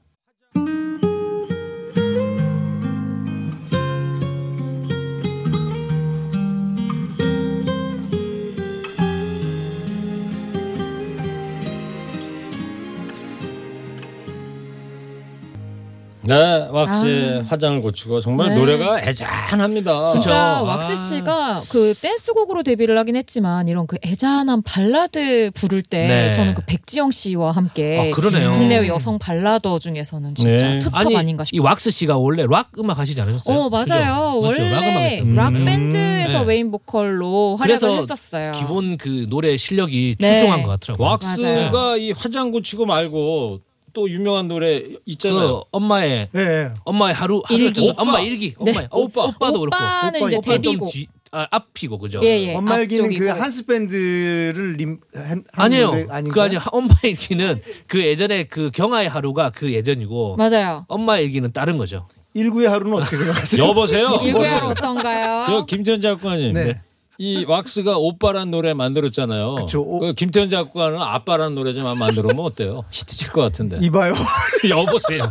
네, 16.25 16.69
왁스의 16.71 17.43
화장을 17.45 17.81
고치고 17.81 18.21
정말 18.21 18.51
네. 18.51 18.55
노래가 18.59 19.01
애잔합니다. 19.03 20.07
진짜 20.07 20.59
그쵸. 20.61 20.67
왁스 20.69 20.93
아. 20.93 20.95
씨가 20.95 21.63
그 21.69 21.95
댄스곡으로 21.95 22.63
데뷔를 22.63 22.97
하긴 22.99 23.17
했지만 23.17 23.67
이런 23.67 23.87
그 23.87 23.97
애잔한 24.05 24.63
발라드 24.63 25.51
부를 25.55 25.83
때 25.83 26.07
네. 26.07 26.33
저는 26.33 26.55
그 26.55 26.63
백지영 26.65 27.11
씨와 27.11 27.51
함께 27.53 28.11
아, 28.13 28.15
그러네요. 28.15 28.53
국내 28.53 28.87
여성 28.87 29.19
발라더 29.19 29.79
중에서는 29.81 30.35
진짜 30.37 30.51
네. 30.51 30.79
투톱 30.79 30.95
아니, 30.95 31.17
아닌가 31.17 31.43
이 31.43 31.47
싶어요. 31.47 31.63
왁스 31.69 31.91
씨가 31.91 32.17
원래 32.17 32.47
락 32.49 32.71
음악 32.79 32.99
하시지 32.99 33.21
않으셨어요? 33.21 33.57
어 33.57 33.69
맞아요. 33.69 34.41
그죠? 34.41 34.63
락 34.63 34.77
원래 34.77 35.17
했던 35.17 35.35
락 35.35 35.51
분. 35.53 35.65
밴드에서 35.65 36.39
네. 36.41 36.45
메인 36.45 36.71
보컬로 36.71 37.57
활약을 37.57 37.97
했었어요. 37.97 38.53
기본 38.53 38.97
그 38.97 39.27
노래 39.29 39.57
실력이 39.57 40.17
네. 40.21 40.29
출중한 40.31 40.63
것 40.63 40.69
같더라고요. 40.81 41.09
왁스가 41.09 41.97
이 41.97 42.13
화장 42.13 42.53
고치고 42.53 42.87
말고 42.87 43.61
또 43.93 44.09
유명한 44.09 44.49
노래 44.49 44.83
있잖아요. 45.07 45.61
그 45.61 45.65
엄마의 45.73 46.29
예. 46.35 46.41
예. 46.41 46.71
엄마의 46.85 47.15
하루 47.15 47.43
하루 47.45 47.61
일기. 47.61 47.81
거. 47.81 47.95
엄마 47.97 48.21
일기. 48.21 48.55
네. 48.61 48.73
엄마 48.73 48.87
오빠 48.91 49.25
오빠도 49.25 49.61
그렇고. 49.61 49.77
오빠는 49.77 50.21
오빠, 50.21 50.27
이제 50.29 50.37
오빠 50.37 50.53
좀 50.53 50.63
데뷔곡. 50.63 50.91
뒤, 50.93 51.07
아, 51.33 51.47
앞이고 51.51 51.99
그죠? 51.99 52.21
예, 52.23 52.49
예. 52.49 52.55
엄마 52.55 52.81
얘기는 52.81 53.19
그. 53.19 53.27
한스 53.29 53.65
밴드를 53.67 54.75
림 54.79 54.99
한, 55.15 55.25
한 55.25 55.45
아니에요. 55.53 55.91
그 55.91 56.07
아닌가요? 56.11 56.45
아니 56.45 56.57
엄마 56.73 56.95
일기는 57.03 57.61
그 57.87 58.03
예전에 58.05 58.45
그 58.45 58.71
경아의 58.73 59.09
하루가 59.09 59.51
그 59.51 59.73
예전이고 59.73 60.37
맞아요. 60.37 60.85
엄마 60.89 61.19
일기는 61.19 61.51
다른 61.53 61.79
거죠. 61.79 62.09
일구의 62.35 62.69
하루는 62.69 62.95
어떻게 62.95 63.17
생각하세요? 63.17 63.63
여보세요. 63.69 64.19
일구야 64.23 64.59
어떤가요? 64.59 65.45
저 65.47 65.65
김태현 65.67 66.01
작가님. 66.01 66.53
네. 66.55 66.81
이 67.19 67.45
왁스가 67.47 67.99
오빠란 67.99 68.51
노래 68.51 68.75
만들었잖아요. 68.75 69.57
그쵸. 69.57 69.81
오- 69.83 70.01
그 70.01 70.13
김태현 70.15 70.49
작가는 70.51 70.99
아빠란 71.01 71.55
노래 71.55 71.73
좀 71.73 71.85
만들면 71.99 72.39
어때요? 72.41 72.85
히트 72.91 73.15
칠 73.17 73.33
것 73.33 73.43
같은데. 73.43 73.79
이봐요. 73.83 74.13
여보세요. 74.69 75.31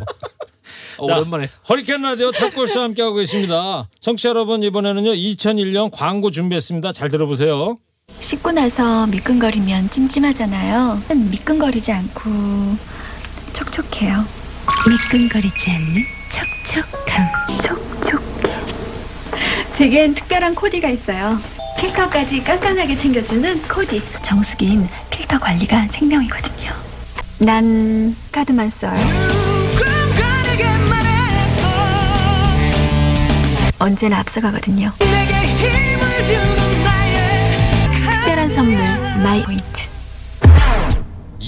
어, 0.98 1.08
자, 1.08 1.18
오랜만에 1.18 1.50
허리케인 1.68 2.02
라디오 2.02 2.32
탑골스와 2.32 2.84
함께하고 2.86 3.16
계십니다. 3.16 3.90
청취자 4.00 4.30
여러분 4.30 4.62
이번에는요 4.64 5.12
2001년 5.12 5.90
광고 5.92 6.30
준비했습니다. 6.32 6.92
잘 6.94 7.10
들어보세요. 7.10 7.78
씻고 8.20 8.52
나서 8.52 9.08
미끈거리면 9.08 9.90
찜찜하잖아요. 9.90 11.02
미끈거리지 11.32 11.92
않고 11.92 12.22
촉촉해요. 13.54 14.24
미끈거리지 14.88 15.72
않는 15.72 16.04
촉촉함. 16.30 17.60
촉촉해. 17.60 18.52
제겐 19.76 20.14
특별한 20.14 20.54
코디가 20.56 20.90
있어요. 20.90 21.40
필터까지 21.82 22.44
깐깐하게 22.44 22.96
챙겨주는 22.96 23.64
코디. 23.64 24.04
정수기인 24.22 24.88
필터 25.10 25.40
관리가 25.40 25.88
생명이거든요. 25.88 26.72
난 27.40 28.16
카드만 28.32 28.70
써요. 28.70 29.02
언제나 33.80 34.20
앞서가거든요. 34.20 34.92
특별한 38.14 38.50
선물 38.52 38.78
my 39.24 39.42
point. 39.42 39.71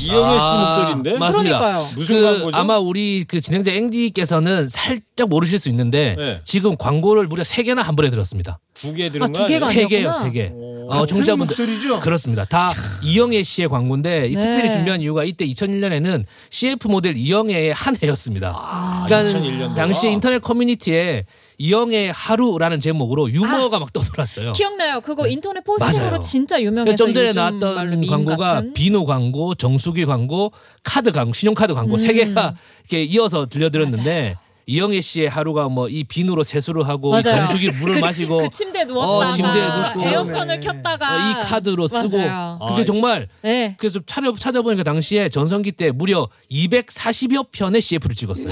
이영애 0.03 0.33
씨 0.39 0.45
아, 0.45 0.65
목소리인데. 0.75 1.17
맞습니다. 1.19 1.59
그러니까요. 1.59 1.87
무슨 1.95 2.15
그 2.15 2.23
광고죠? 2.23 2.57
아마 2.57 2.77
우리 2.77 3.25
그 3.27 3.41
진행자 3.41 3.71
앵디께서는 3.71 4.67
살짝 4.69 5.29
모르실 5.29 5.59
수 5.59 5.69
있는데 5.69 6.15
네. 6.17 6.41
지금 6.43 6.75
광고를 6.77 7.27
무려 7.27 7.43
세 7.43 7.63
개나 7.63 7.81
한 7.81 7.95
번에 7.95 8.09
들었습니다. 8.09 8.59
두개 8.73 9.07
아, 9.07 9.09
들은 9.09 9.31
두거 9.31 9.45
개가? 9.47 9.65
세 9.67 9.87
개요. 9.87 10.13
세 10.13 10.31
개. 10.31 10.51
오. 10.53 10.87
어, 10.89 11.05
청취자분들 11.05 11.55
목소리죠? 11.55 11.99
그렇습니다. 12.01 12.45
다 12.45 12.73
이영애 13.03 13.41
씨의 13.43 13.69
광고인데 13.69 14.27
이 14.27 14.35
네. 14.35 14.41
특별히 14.41 14.71
준비한 14.71 15.01
이유가 15.01 15.23
이때 15.23 15.45
2001년에는 15.47 16.25
CF 16.49 16.87
모델 16.89 17.15
이영애의 17.15 17.73
한 17.73 17.95
해였습니다. 18.01 18.53
아, 18.55 19.03
그러니까 19.05 19.29
2001 19.29 19.51
년도가. 19.59 19.75
당시 19.75 20.07
인터넷 20.09 20.39
커뮤니티에 20.39 21.25
이영애 21.67 22.11
하루라는 22.13 22.81
제목으로 22.81 23.31
유머가 23.31 23.79
막 23.79 23.93
떠돌았어요. 23.93 24.51
기억나요. 24.51 24.99
그거 24.99 25.29
인터넷 25.29 25.63
포스팅으로. 25.63 26.19
진짜 26.19 26.61
유명해서 26.61 26.97
좀 26.97 27.13
전에 27.13 27.29
요즘 27.29 27.41
말로 27.41 27.59
나왔던 27.59 27.99
밈 28.01 28.09
광고가 28.09 28.35
같은? 28.55 28.73
비누 28.73 29.05
광고, 29.05 29.55
정수기 29.55 30.03
광고, 30.03 30.51
카드 30.83 31.13
광고, 31.13 31.31
신용카드 31.31 31.73
광고 31.73 31.95
세 31.95 32.09
음. 32.09 32.15
개가 32.15 32.55
이렇게 32.81 33.03
이어서 33.05 33.45
들려드렸는데 33.45 34.35
이영애 34.65 34.99
씨의 34.99 35.29
하루가 35.29 35.69
뭐 35.69 35.87
이 35.87 36.03
비누로 36.03 36.43
세수를 36.43 36.85
하고 36.85 37.17
이 37.17 37.21
맞아요. 37.23 37.45
정수기 37.45 37.71
물을 37.71 37.95
그 37.95 37.99
마시고 37.99 38.37
침, 38.39 38.49
그 38.49 38.57
침대에 38.57 38.83
누웠다가 38.83 39.17
어, 39.17 39.29
침대에 39.29 39.67
눕고. 39.67 40.01
에어컨을 40.09 40.59
네. 40.59 40.67
켰다가 40.67 41.15
어, 41.15 41.29
이 41.31 41.47
카드로 41.47 41.87
쓰고 41.87 42.17
맞아요. 42.17 42.59
그게 42.67 42.81
아, 42.81 42.85
정말 42.85 43.27
네. 43.41 43.75
그래서 43.77 44.01
찾아, 44.05 44.33
찾아보니까 44.37 44.83
당시에 44.83 45.29
전성기 45.29 45.71
때 45.73 45.91
무려 45.91 46.27
240여 46.51 47.47
편의 47.53 47.79
CF를 47.81 48.15
찍었어요. 48.17 48.51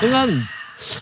그러니까 0.00 0.26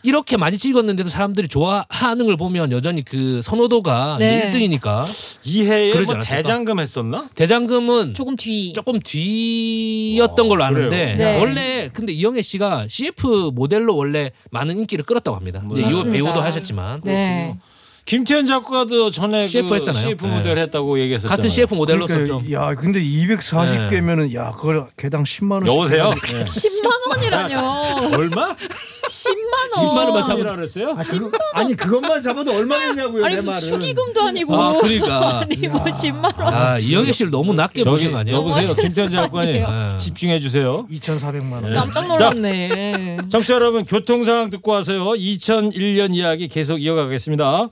이렇게 0.02 0.36
많이 0.36 0.58
찍었는데도 0.58 1.08
사람들이 1.08 1.48
좋아하는 1.48 2.26
걸 2.26 2.36
보면 2.36 2.72
여전히 2.72 3.04
그 3.04 3.40
선호도가 3.42 4.16
네. 4.18 4.50
1등이니까 4.50 5.04
이 5.44 5.64
해에 5.64 5.90
그러지 5.92 6.12
뭐 6.12 6.16
않았을까? 6.16 6.42
대장금 6.42 6.80
했었나? 6.80 7.28
대장금은 7.34 8.14
조금 8.14 8.36
뒤. 8.36 8.72
조금 8.72 8.98
뒤였던 9.00 10.48
걸로 10.48 10.64
아는데 10.64 11.14
그래요? 11.14 11.16
네. 11.16 11.40
원래 11.40 11.90
근데 11.92 12.12
이영애 12.12 12.42
씨가 12.42 12.86
CF 12.88 13.52
모델로 13.54 13.96
원래 13.96 14.30
많은 14.50 14.78
인기를 14.80 15.04
끌었다고 15.04 15.36
합니다. 15.36 15.62
이제 15.72 15.80
이 15.80 15.84
맞습니다. 15.84 16.10
배우도 16.10 16.40
하셨지만 16.40 17.00
네. 17.04 17.56
김태현 18.06 18.46
작가도 18.46 19.10
전에 19.10 19.48
CF 19.48 19.68
그 19.68 19.74
했잖아요. 19.74 20.00
CF 20.10 20.26
네. 20.26 20.36
모델 20.36 20.58
했다고 20.58 21.00
얘기했었잖아요. 21.00 21.36
같은 21.36 21.50
CF 21.50 21.74
모델로서 21.74 22.14
그러니까 22.14 22.38
좀 22.38 22.52
야, 22.52 22.72
근데 22.76 23.02
240개면은 23.02 24.32
야, 24.34 24.52
그걸 24.52 24.86
개당 24.96 25.24
10만 25.24 25.54
원. 25.66 25.66
여보세요? 25.66 26.10
10만 26.14 27.08
원이라뇨. 27.10 27.58
얼마? 28.16 28.54
10만 28.54 29.76
원. 29.76 29.88
10만 29.88 30.14
원만 30.14 30.38
이라 30.38 30.54
그랬어요? 30.54 30.90
아, 30.90 31.02
그거, 31.02 31.30
아니 31.54 31.74
그것만 31.74 32.22
잡아도 32.22 32.52
얼마겠냐고요, 32.54 33.24
아니 33.24 33.34
내 33.36 33.42
말은. 33.42 33.60
축의금도 33.60 34.22
아니고. 34.22 34.54
아, 34.56 34.72
그러니까. 34.80 35.40
아니 35.50 35.56
뭐 35.66 35.82
10만 35.84 36.38
원. 36.40 36.54
아, 36.54 36.78
이영애 36.78 37.10
씨를 37.10 37.32
너무 37.32 37.54
낮게 37.54 37.82
보신 37.82 38.12
거 38.12 38.18
아니에요? 38.18 38.36
여보세요, 38.38 38.72
김태현 38.76 39.10
작가님 39.10 39.64
아니에요. 39.66 39.96
집중해 39.98 40.38
주세요. 40.38 40.86
2,400만 40.88 41.52
원. 41.64 41.74
깜짝 41.74 42.06
놀랐네. 42.06 43.16
청취자 43.28 43.54
여러분 43.54 43.84
교통 43.84 44.22
상황 44.22 44.48
듣고 44.48 44.70
와서요. 44.70 45.06
2001년 45.06 46.14
이야기 46.14 46.46
계속 46.46 46.80
이어가겠습니다. 46.80 47.68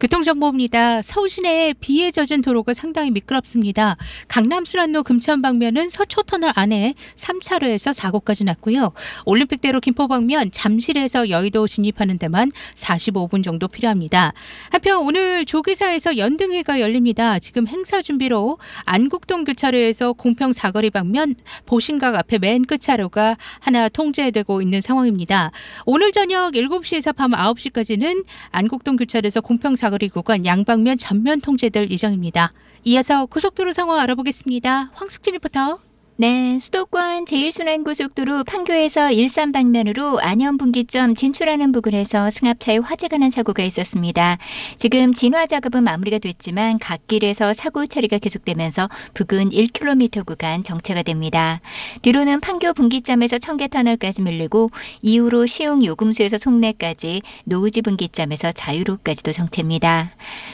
교통정보입니다. 0.00 1.02
서울 1.02 1.28
시내에 1.28 1.74
비에 1.74 2.10
젖은 2.10 2.40
도로가 2.40 2.72
상당히 2.72 3.10
미끄럽습니다. 3.10 3.98
강남순환로 4.28 5.02
금천 5.02 5.42
방면은 5.42 5.90
서초터널 5.90 6.52
안에 6.54 6.94
3차로에서 7.16 7.92
사고까지 7.92 8.44
났고요. 8.44 8.92
올림픽대로 9.26 9.80
김포 9.80 10.08
방면 10.08 10.50
잠실에서 10.52 11.28
여의도 11.28 11.66
진입하는 11.66 12.18
데만 12.18 12.50
45분 12.76 13.44
정도 13.44 13.68
필요합니다. 13.68 14.32
한편 14.70 15.02
오늘 15.04 15.44
조계사에서 15.44 16.16
연등회가 16.16 16.80
열립니다. 16.80 17.38
지금 17.38 17.68
행사 17.68 18.00
준비로 18.00 18.58
안국동 18.84 19.44
교차로에서 19.44 20.14
공평 20.14 20.54
사거리 20.54 20.88
방면 20.88 21.34
보신각 21.66 22.14
앞에 22.14 22.38
맨 22.38 22.64
끝 22.70 22.80
차로가 22.80 23.36
하나 23.58 23.88
통제되고 23.88 24.62
있는 24.62 24.80
상황입니다. 24.80 25.50
오늘 25.86 26.12
저녁 26.12 26.52
7시에서 26.54 27.14
밤 27.14 27.32
9시까지는 27.32 28.24
안국동 28.50 28.96
교차로에서 28.96 29.40
공평 29.40 29.76
사거리 29.90 30.08
구간 30.08 30.46
양방면 30.46 30.98
전면 30.98 31.40
통제될 31.40 31.90
예정입니다. 31.90 32.52
이어서 32.84 33.26
고속도로 33.26 33.72
상황 33.72 33.98
알아보겠습니다. 33.98 34.92
황숙진 34.94 35.34
리포터. 35.34 35.89
네, 36.20 36.58
수도권 36.58 37.24
제1순환고속도로 37.24 38.44
판교에서 38.44 39.10
일산 39.10 39.52
방면으로 39.52 40.20
안현 40.20 40.58
분기점 40.58 41.14
진출하는 41.14 41.72
부근에서 41.72 42.28
승합차에 42.28 42.76
화재가 42.76 43.16
난 43.16 43.30
사고가 43.30 43.62
있었습니다. 43.62 44.36
지금 44.76 45.14
진화 45.14 45.46
작업은 45.46 45.82
마무리가 45.82 46.18
됐지만 46.18 46.78
갓길에서 46.78 47.54
사고 47.54 47.86
처리가 47.86 48.18
계속되면서 48.18 48.90
부근 49.14 49.48
1km 49.48 50.26
구간 50.26 50.62
정체가 50.62 51.04
됩니다. 51.04 51.62
뒤로는 52.02 52.40
판교 52.40 52.74
분기점에서 52.74 53.38
청계터널까지 53.38 54.20
밀리고 54.20 54.70
이후로 55.00 55.46
시흥 55.46 55.86
요금소에서 55.86 56.36
송내까지 56.36 57.22
노우지 57.44 57.80
분기점에서 57.80 58.52
자유로까지도 58.52 59.32
정체입니다. 59.32 60.10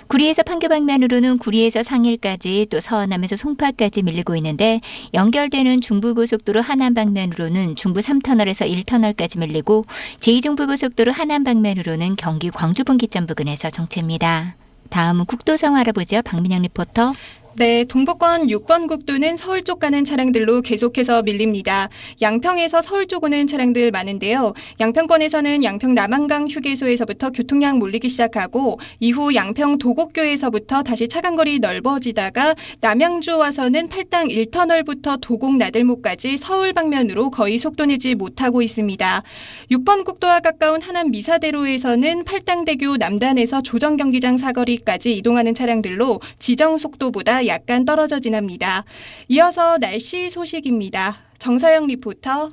구리에서 0.07 0.45
판교 0.45 0.69
방면으로는 0.69 1.39
구리에서 1.39 1.83
상일까지 1.83 2.69
또 2.71 2.79
서원암에서 2.79 3.35
송파까지 3.35 4.05
밀리고 4.05 4.37
있는데 4.37 4.81
연결 5.13 5.49
되는 5.57 5.81
중부고속도로 5.81 6.61
하남 6.61 6.93
방면으로는 6.93 7.77
중부 7.77 8.01
3터널에서 8.01 8.71
1터널까지 8.85 9.39
밀리고 9.39 9.87
제2중부고속도로 10.21 11.11
하남 11.11 11.45
방면으로는 11.45 12.17
경기 12.17 12.51
광주 12.51 12.85
분기점 12.85 13.27
부근에서 13.27 13.71
정체입니다. 13.71 14.55
다음은 14.91 15.25
국도 15.25 15.57
상황 15.57 15.81
알아보죠. 15.81 16.21
박민영 16.21 16.61
리포터. 16.61 17.15
네, 17.59 17.85
동북권 17.85 18.49
6번 18.49 18.87
국도는 18.87 19.39
서울 19.39 19.65
쪽 19.65 19.79
가는 19.79 20.05
차량들로 20.05 20.61
계속해서 20.61 21.23
밀립니다. 21.23 21.89
양평에서 22.21 22.83
서울 22.83 23.07
쪽 23.07 23.25
오는 23.25 23.47
차량들 23.47 23.91
많은데요. 23.93 24.53
양평권에서는 24.79 25.65
양평 25.65 25.95
남한강 25.95 26.49
휴게소에서부터 26.49 27.31
교통량 27.31 27.79
몰리기 27.79 28.11
시작하고 28.11 28.79
이후 29.01 29.35
양평 29.35 29.79
도곡교에서부터 29.79 30.83
다시 30.83 31.09
차간거리 31.09 31.61
넓어지다가 31.61 32.57
남양주 32.83 33.39
와서는 33.39 33.89
팔당 33.89 34.29
1터널부터 34.29 35.23
도곡 35.23 35.57
나들목까지 35.57 36.37
서울 36.37 36.75
방면으로 36.75 37.31
거의 37.31 37.57
속도 37.57 37.87
내지 37.87 38.15
못하고 38.15 38.61
있습니다. 38.61 39.23
6번 39.71 40.05
국도와 40.05 40.41
가까운 40.41 40.83
하남 40.83 41.11
미사대로에서는 41.11 42.25
팔당대교 42.25 42.99
남단에서 42.99 43.63
조정경기장 43.63 44.37
사거리까지 44.37 45.17
이동하는 45.17 45.55
차량들로 45.55 46.21
지정 46.39 46.77
속도보다 46.77 47.46
약간 47.47 47.85
떨어져 47.85 48.21
지납니다. 48.21 48.85
이어서 49.29 49.79
날씨 49.79 50.31
소식입니다. 50.31 51.17
정서영 51.39 51.87
리포터. 51.87 52.49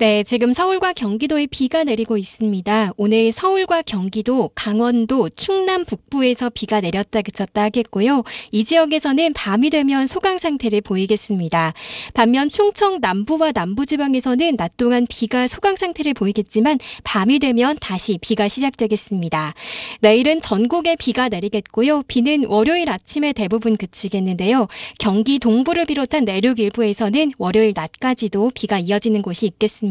네, 0.00 0.24
지금 0.24 0.54
서울과 0.54 0.94
경기도에 0.94 1.46
비가 1.50 1.84
내리고 1.84 2.16
있습니다. 2.16 2.92
오늘 2.96 3.32
서울과 3.32 3.82
경기도, 3.82 4.50
강원도, 4.54 5.28
충남 5.28 5.84
북부에서 5.84 6.48
비가 6.48 6.80
내렸다 6.80 7.20
그쳤다 7.20 7.64
하겠고요. 7.64 8.24
이 8.50 8.64
지역에서는 8.64 9.34
밤이 9.34 9.68
되면 9.68 10.06
소강 10.06 10.38
상태를 10.38 10.80
보이겠습니다. 10.80 11.74
반면 12.14 12.48
충청 12.48 13.00
남부와 13.02 13.52
남부지방에서는 13.52 14.56
낮 14.56 14.78
동안 14.78 15.06
비가 15.06 15.46
소강 15.46 15.76
상태를 15.76 16.14
보이겠지만 16.14 16.78
밤이 17.04 17.38
되면 17.38 17.76
다시 17.78 18.16
비가 18.22 18.48
시작되겠습니다. 18.48 19.52
내일은 20.00 20.40
전국에 20.40 20.96
비가 20.96 21.28
내리겠고요. 21.28 22.04
비는 22.04 22.46
월요일 22.46 22.88
아침에 22.88 23.34
대부분 23.34 23.76
그치겠는데요. 23.76 24.66
경기 24.98 25.38
동부를 25.38 25.84
비롯한 25.84 26.24
내륙 26.24 26.58
일부에서는 26.58 27.32
월요일 27.36 27.74
낮까지도 27.76 28.52
비가 28.54 28.78
이어지는 28.78 29.20
곳이 29.20 29.44
있겠습니다. 29.44 29.89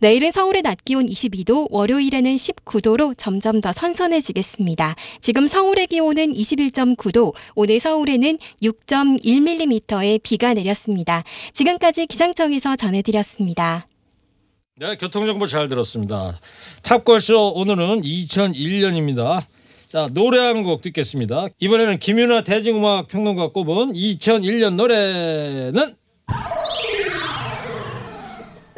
내일은 0.00 0.30
서울의 0.32 0.62
낮 0.62 0.84
기온 0.84 1.06
22도, 1.06 1.66
월요일에는 1.70 2.36
19도로 2.36 3.14
점점 3.18 3.60
더 3.60 3.72
선선해지겠습니다. 3.72 4.94
지금 5.20 5.48
서울의 5.48 5.88
기온은 5.88 6.32
21.9도, 6.32 7.34
오늘 7.54 7.78
서울에는 7.80 8.38
6.1mm의 8.62 10.20
비가 10.22 10.54
내렸습니다. 10.54 11.22
지금까지 11.52 12.06
기상청에서 12.06 12.76
전해드렸습니다. 12.76 13.86
네, 14.78 14.94
교통정보 14.96 15.46
잘 15.46 15.68
들었습니다. 15.68 16.38
탑골쇼 16.82 17.52
오늘은 17.54 18.02
2001년입니다. 18.02 19.42
자, 19.88 20.08
노래 20.12 20.38
한 20.40 20.64
곡 20.64 20.82
듣겠습니다. 20.82 21.46
이번에는 21.60 21.98
김윤아 21.98 22.42
대중음악 22.42 23.08
평론가 23.08 23.52
꼽은 23.52 23.92
2001년 23.92 24.74
노래는 24.74 25.94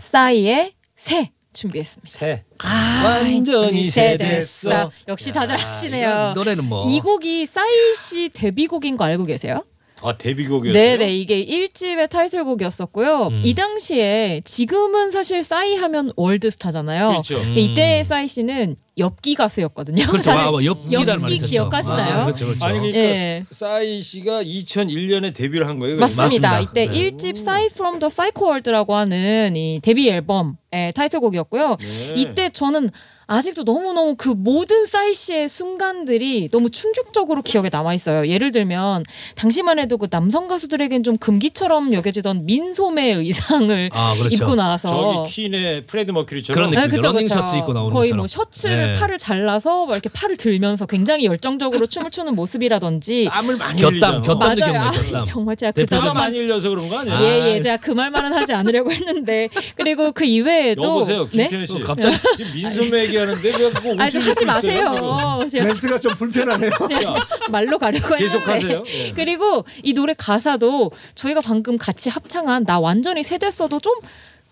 싸이의 0.08 0.72
새 0.96 1.30
준비했습니다. 1.52 2.18
새. 2.18 2.44
아, 2.64 3.02
완전히 3.04 3.84
새 3.84 4.16
됐어. 4.16 4.90
역시 5.06 5.32
다들 5.32 5.58
야, 5.58 5.68
아시네요. 5.68 6.08
이건 6.08 6.34
노래는 6.34 6.64
뭐. 6.64 6.88
이 6.90 7.00
곡이 7.00 7.46
싸이 7.46 7.94
씨 7.94 8.28
데뷔곡인 8.30 8.96
거 8.96 9.04
알고 9.04 9.24
계세요? 9.24 9.64
아, 10.02 10.16
데뷔곡이었어요? 10.16 10.72
네네 10.72 11.14
이게 11.16 11.44
1집의 11.44 12.08
타이틀곡이었었고요. 12.10 13.28
음. 13.28 13.42
이 13.44 13.54
당시에 13.54 14.42
지금은 14.44 15.10
사실 15.10 15.42
싸이 15.42 15.74
하면 15.76 16.12
월드스타잖아요. 16.16 17.08
그렇죠. 17.08 17.40
근데 17.40 17.60
이때 17.60 18.02
싸이 18.04 18.28
씨는 18.28 18.76
엽기 18.98 19.34
가수였거든요. 19.34 20.06
그렇죠. 20.06 20.30
다들 20.30 20.40
아, 20.40 20.50
뭐 20.50 20.64
엽기 20.64 20.96
있었죠. 21.34 21.46
기억하시나요? 21.46 22.14
아, 22.14 22.24
그렇죠, 22.26 22.46
그렇죠. 22.46 22.64
아니 22.64 22.78
그러니까 22.78 22.98
예. 22.98 23.44
싸이 23.50 24.02
씨가 24.02 24.42
2001년에 24.42 25.34
데뷔를 25.34 25.68
한 25.68 25.78
거예요. 25.78 25.96
맞습니다. 25.98 26.22
맞습니다. 26.22 26.60
이때 26.60 26.86
네. 26.86 27.10
1집 27.10 27.36
PSY 27.36 27.66
from 27.72 28.00
the 28.00 28.08
Psycho 28.08 28.48
World라고 28.48 28.94
하는 28.96 29.54
이 29.56 29.80
데뷔 29.82 30.08
앨범의 30.10 30.92
타이틀곡이었고요. 30.94 31.76
네. 31.80 32.14
이때 32.16 32.50
저는 32.50 32.90
아직도 33.30 33.62
너무너무 33.64 34.14
그 34.16 34.30
모든 34.30 34.86
싸이 34.86 35.12
씨의 35.12 35.50
순간들이 35.50 36.48
너무 36.50 36.70
충격적으로 36.70 37.42
기억에 37.42 37.68
남아 37.70 37.92
있어요. 37.92 38.26
예를 38.26 38.52
들면 38.52 39.04
당시만 39.34 39.78
해도 39.78 39.98
그 39.98 40.08
남성 40.08 40.48
가수들에겐 40.48 41.02
좀 41.02 41.18
금기처럼 41.18 41.92
여겨지던 41.92 42.46
민소매 42.46 43.12
의상을 43.12 43.90
아, 43.92 44.14
그렇죠. 44.16 44.34
입고 44.34 44.54
나와서 44.54 44.88
저기 44.88 45.30
퀸의 45.30 45.82
프레드 45.84 46.10
머큐리처럼 46.10 46.54
그런 46.54 46.70
느낌. 46.70 46.80
네, 46.90 46.96
그쵸, 46.96 47.08
러닝 47.08 47.22
그쵸. 47.28 47.34
셔츠 47.38 47.56
입고 47.56 47.74
나오는 47.74 47.92
거의 47.92 48.08
것처럼. 48.08 48.16
뭐 48.16 48.26
셔츠를 48.26 48.76
네. 48.94 48.98
팔을 48.98 49.18
잘라서 49.18 49.84
막 49.84 49.92
이렇게 49.92 50.08
팔을 50.08 50.38
들면서 50.38 50.86
굉장히 50.86 51.26
열정적으로 51.26 51.84
춤을 51.84 52.10
추는 52.10 52.34
모습이라든지 52.34 53.28
땀을 53.30 53.58
많이 53.58 53.82
흘리잖아. 53.82 54.22
곁땀. 54.22 54.38
맞아요. 54.38 54.90
아. 55.14 55.24
정말 55.24 55.54
제가 55.54 55.72
그 55.72 55.84
땀을 55.84 56.14
많이 56.14 56.38
흘려서 56.38 56.70
그런 56.70 56.88
거 56.88 56.96
아니에요? 57.00 57.18
예, 57.20 57.54
예, 57.56 57.60
제가 57.60 57.76
그 57.76 57.90
말만은 57.90 58.32
하지 58.32 58.54
않으려고 58.54 58.90
했는데 58.90 59.50
그리고 59.76 60.12
그 60.12 60.24
이외에도 60.24 60.82
여보세요, 60.82 61.28
네? 61.32 61.42
김태현 61.48 61.66
씨. 61.66 61.74
어, 61.74 61.84
갑자기 61.84 62.16
지금 62.38 62.52
민소매 62.54 63.17
얘기하는데 63.18 63.48
왜 63.58 63.70
그거 63.70 63.94
아니 63.98 64.10
좀 64.10 64.22
웃을 64.22 64.30
하지 64.30 64.44
마세요. 64.44 65.38
제가 65.50 65.64
멘트가 65.64 65.98
좀 65.98 66.12
불편하네요. 66.16 66.70
제가 66.88 67.26
말로 67.50 67.78
가려고 67.78 68.14
계속하세요. 68.14 68.84
예. 68.86 69.12
그리고 69.12 69.64
이 69.82 69.92
노래 69.92 70.14
가사도 70.14 70.92
저희가 71.14 71.40
방금 71.40 71.76
같이 71.78 72.08
합창한 72.08 72.64
나 72.64 72.78
완전히 72.78 73.22
세대써도 73.22 73.80
좀 73.80 73.94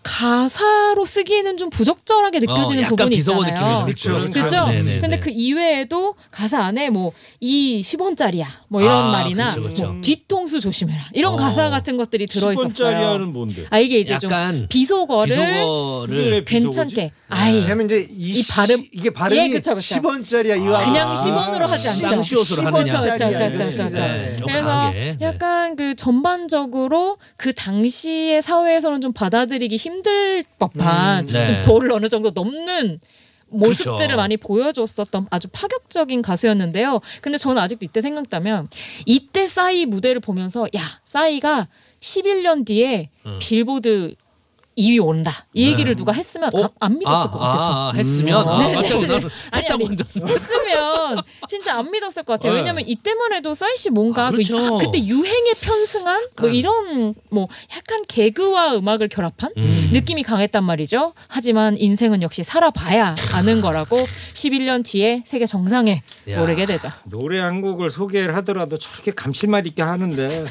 가사로 0.03 1.03
쓰기에는 1.03 1.57
좀 1.57 1.69
부적절하게 1.69 2.39
느껴지는 2.39 2.85
어, 2.85 2.87
부분이 2.87 3.15
있잖아요. 3.17 3.85
좀. 3.95 4.31
그렇죠. 4.31 4.67
네네네. 4.67 4.99
근데 5.01 5.19
그 5.19 5.29
이외에도 5.29 6.15
가사 6.31 6.59
안에 6.63 6.89
뭐 6.89 7.11
이 7.39 7.81
10원짜리야 7.81 8.45
뭐 8.67 8.81
이런 8.81 8.93
아, 8.95 9.11
말이나 9.11 9.51
그렇죠, 9.51 9.61
그렇죠. 9.61 9.91
뭐 9.93 10.01
뒤통수 10.01 10.59
조심해라 10.59 11.09
이런 11.13 11.33
어. 11.33 11.37
가사 11.37 11.69
같은 11.69 11.95
것들이 11.95 12.25
들어 12.25 12.51
있었어요. 12.51 12.97
10원짜리야는 12.97 13.31
뭔데? 13.31 13.65
아 13.69 13.77
이게 13.77 13.99
이제 13.99 14.17
좀 14.17 14.31
비속어를 14.69 15.35
비속어를 15.35 16.31
왜 16.31 16.43
비속어지? 16.43 17.11
괜찮게 17.29 17.43
아이 17.43 17.55
왜냐면 17.55 17.85
이제 17.85 18.07
이, 18.09 18.39
이 18.39 18.43
발음- 18.43 18.79
시- 18.81 18.89
이게 18.93 19.09
발음이 19.09 19.39
예, 19.41 19.49
그쵸, 19.49 19.75
그쵸. 19.75 19.95
10원짜리야 19.95 20.57
이거 20.61 20.77
그냥 20.83 21.11
아. 21.11 21.13
10원으로 21.13 21.67
하지 21.67 21.89
않죠. 21.89 22.07
쌍시옷으로 22.07 22.61
하느냐. 22.67 22.99
그렇죠, 23.01 23.29
네. 23.29 23.49
네, 23.49 24.37
좀 24.37 24.47
그래서. 24.47 24.89
네. 24.91 25.17
약간 25.21 25.75
그 25.75 25.95
전반적으로 25.95 27.17
그 27.37 27.53
당시의 27.53 28.41
사회에서는 28.41 29.01
좀 29.01 29.13
받아들이기 29.13 29.75
힘들 29.75 30.43
법한 30.59 31.27
음, 31.27 31.33
네. 31.33 31.45
좀 31.45 31.61
도를 31.63 31.91
어느 31.91 32.07
정도 32.09 32.31
넘는 32.33 32.99
모습들을 33.49 33.95
그렇죠. 33.97 34.15
많이 34.17 34.35
보여줬었던 34.37 35.27
아주 35.29 35.47
파격적인 35.51 36.21
가수였는데요. 36.21 36.99
근데 37.21 37.37
저는 37.37 37.61
아직도 37.61 37.85
이때 37.85 38.01
생각나면 38.01 38.67
이때 39.05 39.47
싸이 39.47 39.85
무대를 39.85 40.19
보면서 40.19 40.67
야 40.75 40.81
싸이가 41.05 41.67
11년 42.01 42.65
뒤에 42.65 43.09
음. 43.25 43.39
빌보드 43.41 44.15
2위 44.77 45.03
온다. 45.03 45.31
이 45.53 45.67
얘기를 45.67 45.95
누가 45.95 46.11
했으면 46.11 46.49
가- 46.51 46.69
안 46.79 46.99
믿었을 46.99 47.31
것 47.31 47.39
같아서. 47.39 47.89
아, 47.89 47.91
했으면 47.95 48.47
아, 48.47 48.57
네, 48.59 48.67
네, 48.67 48.73
깜짝 48.75 48.99
네. 48.99 49.07
나는 49.07 49.29
아니 49.51 49.63
했다고 49.63 49.87
아니. 49.87 49.97
했으면 50.31 51.21
진짜 51.47 51.77
안 51.79 51.89
믿었을 51.91 52.23
것 52.23 52.33
같아요. 52.33 52.53
네. 52.53 52.59
왜냐면 52.59 52.83
이때만 52.87 53.33
해도 53.33 53.53
싸이 53.53 53.75
씨 53.75 53.89
뭔가 53.89 54.27
아, 54.27 54.29
그 54.31 54.37
그렇죠. 54.37 54.57
아, 54.75 54.77
그때 54.77 55.03
유행에 55.03 55.51
편승한 55.61 56.23
뭐 56.39 56.49
이런 56.49 57.13
뭐 57.29 57.47
약간 57.75 57.99
개그와 58.07 58.75
음악을 58.75 59.07
결합한 59.09 59.51
음. 59.57 59.89
느낌이 59.93 60.21
강했단 60.23 60.63
말이죠. 60.63 61.13
하지만 61.27 61.77
인생은 61.77 62.21
역시 62.21 62.43
살아봐야 62.43 63.15
아는 63.33 63.61
거라고 63.61 63.97
11년 64.33 64.85
뒤에 64.85 65.23
세계 65.25 65.45
정상에 65.45 66.03
야. 66.29 66.41
오르게 66.41 66.65
되죠. 66.65 66.89
노래 67.05 67.39
한 67.39 67.61
곡을 67.61 67.89
소개를 67.89 68.35
하더라도 68.37 68.77
저렇게 68.77 69.11
감칠맛 69.11 69.65
있게 69.67 69.81
하는데 69.81 70.45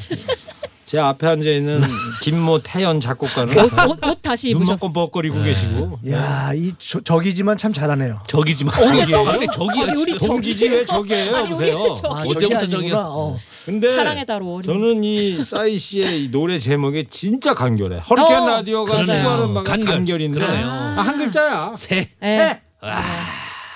제 0.87 0.97
앞에 0.99 1.27
앉아 1.27 1.49
있는 1.49 1.81
김모 2.23 2.59
태연 2.63 3.01
작곡가는 3.01 3.57
옷, 3.57 3.73
옷, 3.89 4.05
옷 4.05 4.21
다시 4.21 4.51
눈 4.51 4.61
입으셨어. 4.61 4.87
먹고 4.87 4.97
먹거리고 5.01 5.43
계시고 5.43 5.99
야, 6.11 6.51
이 6.55 6.71
저, 6.79 7.01
적이지만 7.01 7.57
참 7.57 7.73
잘하네요. 7.73 8.21
적이지만 8.25 8.73
언제 8.81 9.05
저기요? 9.05 9.47
저기? 9.51 9.81
아니, 9.83 10.01
우리 10.01 10.11
진짜. 10.13 10.27
동지지 10.27 10.69
왜 10.69 10.85
저기예요? 10.85 11.35
아니, 11.35 11.45
여보세요. 11.47 11.77
우리 11.77 11.95
저기. 11.95 12.07
아, 12.07 12.23
언제부터 12.25 12.59
저기? 12.61 12.75
아니구나. 12.77 13.05
어. 13.09 13.37
근데 13.65 13.93
사랑의 13.93 14.25
달 14.25 14.41
오리. 14.41 14.65
저는 14.65 15.03
이 15.03 15.43
싸이 15.43 15.77
씨의 15.77 16.23
이 16.23 16.31
노래 16.31 16.57
제목이 16.57 17.07
진짜 17.09 17.53
간결해. 17.53 17.97
허리케인 18.09 18.43
어, 18.43 18.47
라디오가 18.47 18.93
그러네요. 19.01 19.23
수고하는 19.25 19.53
바가 19.55 19.69
간결. 19.71 19.93
간결. 19.93 20.21
인데 20.21 20.39
그러네요. 20.39 20.67
아, 20.69 21.01
한 21.01 21.17
글자야. 21.17 21.73
새. 21.75 22.07
네. 22.21 22.61
아, 22.79 23.25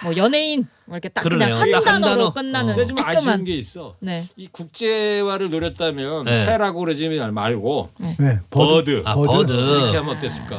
뭐 0.03 0.15
연예인 0.15 0.65
뭐 0.80 0.80
이렇게 0.89 1.09
딱 1.09 1.21
그러네요. 1.23 1.57
그냥 1.59 1.61
한 1.61 1.83
단어로 2.01 2.15
단어. 2.15 2.33
끝나는 2.33 2.75
근데 2.75 2.87
좀 2.87 2.97
아쉬운. 2.99 3.43
게 3.45 3.55
있어. 3.55 3.95
네. 3.99 4.25
이 4.35 4.47
국제화를 4.47 5.49
노렸다면 5.49 6.25
네. 6.25 6.35
새라고 6.35 6.79
그러지 6.79 7.07
말고 7.31 7.89
네, 8.17 8.39
bird. 8.49 9.03
아, 9.05 9.15
bird. 9.15 9.27
bird. 9.27 9.51
이렇게 9.53 9.97
하면 9.97 10.17
어땠을까? 10.17 10.57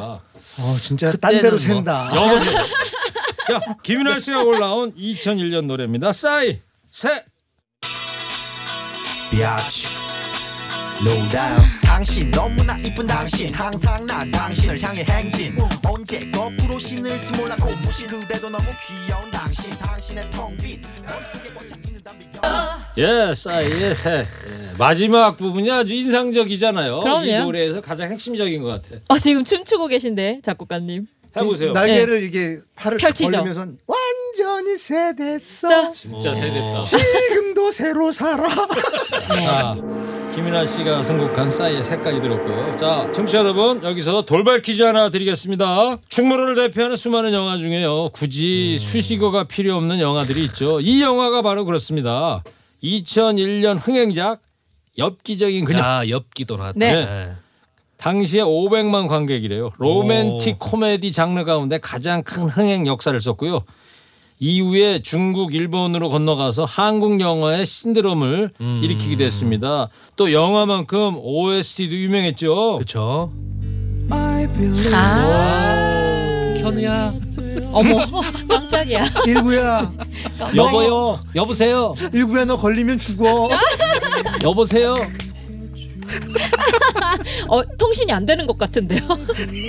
어, 0.61 0.77
진짜 0.81 1.11
딴 1.13 1.33
데로 1.33 1.51
뭐- 1.51 1.59
샌다. 1.59 2.11
여보세요. 2.17 2.59
자, 3.49 3.61
김윤아 3.83 4.19
씨가 4.21 4.43
올라온 4.45 4.95
2001년 4.95 5.67
노래입니다. 5.67 6.13
싸이 6.13 6.61
새. 6.91 7.25
Biatch 9.31 9.87
No 11.05 11.15
doubt 11.31 11.83
당신 11.83 12.31
너무나 12.31 12.79
이쁜 12.79 13.07
당신 13.07 13.53
항상 13.53 14.07
난 14.07 14.31
당신을 14.31 14.81
향해 14.81 15.05
행진 15.05 15.57
언제 15.85 16.21
거꾸로 16.31 16.79
신을지 16.79 17.33
몰라 17.33 17.57
고무신 17.57 18.07
그래도 18.07 18.49
너무 18.49 18.65
귀여운 18.87 19.31
당신 19.33 19.71
당신의 19.71 20.31
텅빈 20.31 20.83
머릿속에 21.05 21.55
꽉차 21.55 21.77
있는 21.85 22.03
담배 22.05 22.27
예, 22.99 23.35
싸이의 23.35 23.95
새. 23.97 24.19
예, 24.21 24.25
마지막 24.79 25.37
부분이 25.37 25.71
아주 25.71 25.93
인상적이잖아요. 25.95 27.01
그럼요. 27.01 27.25
이 27.25 27.33
노래에서 27.35 27.81
가장 27.81 28.11
핵심적인 28.11 28.63
것 28.63 28.69
같아. 28.83 29.01
어 29.09 29.19
지금 29.19 29.43
춤추고 29.43 29.89
계신데 29.89 30.41
작곡가님. 30.43 31.03
해보세요. 31.37 31.73
날개를 31.73 32.23
이게 32.23 32.59
팔을 32.77 32.99
딱 32.99 33.07
펼치죠. 33.09 33.31
벌리면서 33.31 33.61
완 33.87 33.99
전히 34.37 34.77
새 34.77 35.15
됐어. 35.15 35.91
진짜 35.93 36.35
새됐다. 36.35 36.83
지금도 36.85 37.73
새로 37.73 38.11
살아. 38.13 38.49
자, 39.29 39.77
김윤아 40.35 40.65
씨가 40.67 41.03
선곡한 41.03 41.51
싸이의 41.51 41.83
새까지 41.83 42.21
들었고요. 42.21 42.77
자, 42.77 43.11
청취자 43.13 43.39
여러분 43.41 43.83
여기서 43.83 44.23
돌발 44.23 44.63
퀴즈 44.63 44.83
하나 44.83 45.11
드리겠습니다. 45.11 45.99
충무로를 46.09 46.55
대표하는 46.55 46.97
수많은 46.97 47.33
영화 47.33 47.59
중에요. 47.59 48.11
굳이 48.13 48.79
수식어가 48.79 49.45
필요 49.45 49.77
없는 49.77 50.01
영화들이 50.01 50.45
있죠. 50.45 50.81
이 50.81 51.03
영화가 51.03 51.43
바로 51.43 51.65
그렇습니다. 51.65 52.43
2001년 52.83 53.79
흥행작 53.81 54.41
엽기적인 54.99 55.65
그녀. 55.65 55.79
야, 55.81 56.09
엽기도 56.09 56.57
나왔다. 56.57 56.79
네. 56.79 57.33
당시에 57.99 58.43
500만 58.43 59.07
관객이래요. 59.09 59.71
로맨틱 59.79 60.59
코미디 60.59 61.13
장르 61.13 61.45
가운데 61.45 61.79
가장 61.79 62.23
큰 62.25 62.45
흥행 62.49 62.87
역사를 62.87 63.19
썼고요. 63.19 63.63
이후에 64.53 64.99
중국, 64.99 65.55
일본으로 65.55 66.11
건너가서 66.11 66.65
한국 66.65 67.21
영화의 67.21 67.65
신드롬을 67.65 68.51
일으키기도 68.83 69.23
했습니다. 69.23 69.87
또 70.17 70.33
영화만큼 70.33 71.17
OST도 71.23 71.95
유명했죠. 71.95 72.75
그렇죠. 72.75 73.31
아. 74.93 76.55
현우야. 76.59 77.15
어머 77.71 78.05
깜짝이야. 78.49 79.05
일구야, 79.29 79.93
여보요. 80.57 81.21
여보세요. 81.37 81.95
일구야 82.13 82.45
너 82.45 82.57
걸리면 82.57 82.99
죽어. 82.99 83.49
여보세요. 84.43 84.95
어 87.49 87.63
통신이 87.79 88.11
안 88.13 88.27
되는 88.27 88.45
것 88.49 88.59
같은데요. 88.59 89.01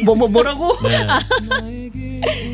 뭐 0.06 0.16
뭐 0.16 0.28
뭐라고? 0.28 0.68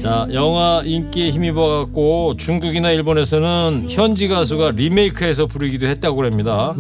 자, 0.02 0.28
영화 0.34 0.82
인기에 0.86 1.30
힘입어 1.30 1.80
갖고 1.80 2.36
중국이나 2.38 2.92
일본에서는 2.92 3.88
현지 3.90 4.28
가수가 4.28 4.72
리메이크해서 4.72 5.46
부르기도 5.48 5.88
했다고 5.88 6.24
합니다. 6.24 6.74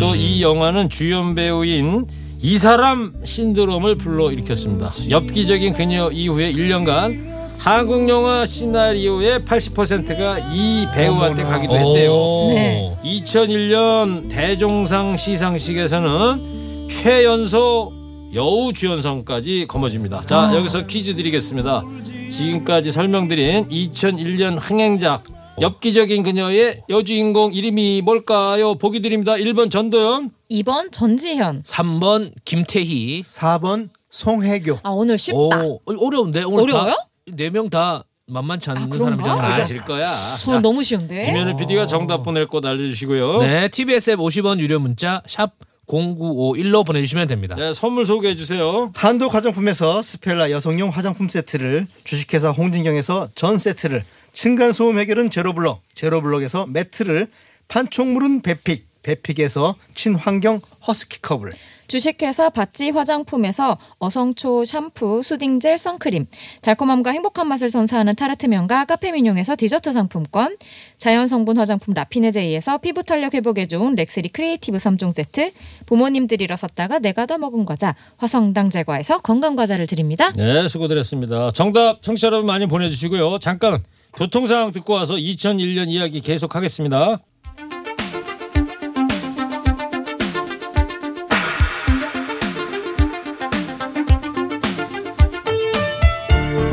또이 0.00 0.42
영화는 0.42 0.88
주연 0.88 1.34
배우인 1.34 2.06
이 2.40 2.58
사람 2.58 3.12
신드롬을 3.24 3.96
불러 3.96 4.30
일으켰습니다. 4.30 4.92
엽기적인 5.08 5.72
그녀 5.72 6.10
이후에 6.10 6.52
1년간 6.52 7.32
한국 7.58 8.08
영화 8.08 8.44
시나리오의 8.44 9.38
80%가 9.40 10.38
이 10.52 10.86
배우한테 10.92 11.44
가기도 11.44 11.74
했대요. 11.74 12.12
네. 12.54 12.96
2001년 13.04 14.28
대종상 14.28 15.16
시상식에서는 15.16 16.88
최연소 16.90 17.92
여우 18.34 18.72
주연상까지 18.72 19.66
거머집니다. 19.68 20.22
자, 20.22 20.52
여기서 20.54 20.86
퀴즈 20.86 21.14
드리겠습니다. 21.14 21.82
지금까지 22.28 22.92
설명드린 22.92 23.68
2001년 23.68 24.58
흥행작 24.60 25.24
엽기적인 25.60 26.24
그녀의 26.24 26.82
여주인공 26.88 27.52
이름이 27.54 28.02
뭘까요? 28.02 28.74
보기 28.74 29.00
드립니다. 29.00 29.34
1번 29.34 29.70
전도연, 29.70 30.30
2번 30.50 30.90
전지현. 30.90 31.62
3번 31.62 32.32
김태희. 32.44 33.22
4번 33.22 33.88
송혜교. 34.10 34.80
아 34.82 34.90
오늘 34.90 35.16
쉽다. 35.16 35.38
오, 35.38 35.76
어, 35.76 35.80
어려운데 35.86 36.42
오늘 36.42 36.64
어려워요? 36.64 36.96
네명 37.32 37.70
다 37.70 38.02
만만치 38.26 38.70
않은 38.70 38.90
그런가? 38.90 39.22
사람이잖아요. 39.24 39.62
아실 39.62 39.84
거야. 39.84 40.10
저는 40.42 40.62
너무 40.62 40.82
쉬운데. 40.82 41.24
김현우 41.26 41.54
PD가 41.56 41.86
정답 41.86 42.22
보낼 42.24 42.46
곳 42.48 42.64
알려주시고요. 42.66 43.38
네, 43.42 43.68
TBS 43.68 44.10
앱 44.12 44.18
50원 44.18 44.58
유료 44.58 44.80
문자 44.80 45.22
샵 45.26 45.52
0951로 45.86 46.86
보내주시면 46.86 47.28
됩니다. 47.28 47.56
네, 47.56 47.72
선물 47.72 48.04
소개해 48.04 48.36
주세요. 48.36 48.90
한도 48.94 49.28
화장품에서 49.28 50.02
스펠라 50.02 50.50
여성용 50.50 50.90
화장품 50.90 51.28
세트를 51.28 51.86
주식회사 52.04 52.50
홍진경에서 52.50 53.28
전 53.34 53.58
세트를 53.58 54.02
층간소음 54.32 54.98
해결은 54.98 55.30
제로블럭 55.30 55.82
제로블럭에서 55.94 56.66
매트를 56.66 57.28
판촉물은 57.68 58.42
베픽 58.42 58.86
베픽에서 59.02 59.76
친환경 59.94 60.60
허스키컵을 60.86 61.50
주식회사 61.86 62.50
바찌 62.50 62.90
화장품에서 62.90 63.78
어성초 63.98 64.64
샴푸, 64.64 65.22
수딩젤, 65.22 65.78
선크림, 65.78 66.26
달콤함과 66.62 67.10
행복한 67.10 67.48
맛을 67.48 67.70
선사하는 67.70 68.14
타르트면과 68.14 68.84
카페민용에서 68.86 69.56
디저트 69.56 69.92
상품권, 69.92 70.56
자연성분 70.98 71.56
화장품 71.56 71.94
라피네제이에서 71.94 72.78
피부 72.78 73.02
탄력 73.02 73.34
회복에 73.34 73.66
좋은 73.66 73.94
렉스리 73.94 74.30
크리에이티브 74.30 74.78
3종 74.78 75.12
세트, 75.12 75.52
부모님들 75.86 76.42
일어섰다가 76.42 76.98
내가 76.98 77.26
다 77.26 77.38
먹은 77.38 77.64
과자, 77.64 77.94
화성당 78.16 78.70
제과에서 78.70 79.18
건강 79.18 79.56
과자를 79.56 79.86
드립니다. 79.86 80.32
네, 80.32 80.66
수고드렸습니다. 80.68 81.50
정답 81.50 82.02
청취자 82.02 82.28
여러분 82.28 82.46
많이 82.46 82.66
보내주시고요. 82.66 83.38
잠깐 83.38 83.82
교통 84.14 84.46
상황 84.46 84.70
듣고 84.70 84.92
와서 84.92 85.14
2001년 85.14 85.88
이야기 85.88 86.20
계속하겠습니다. 86.20 87.18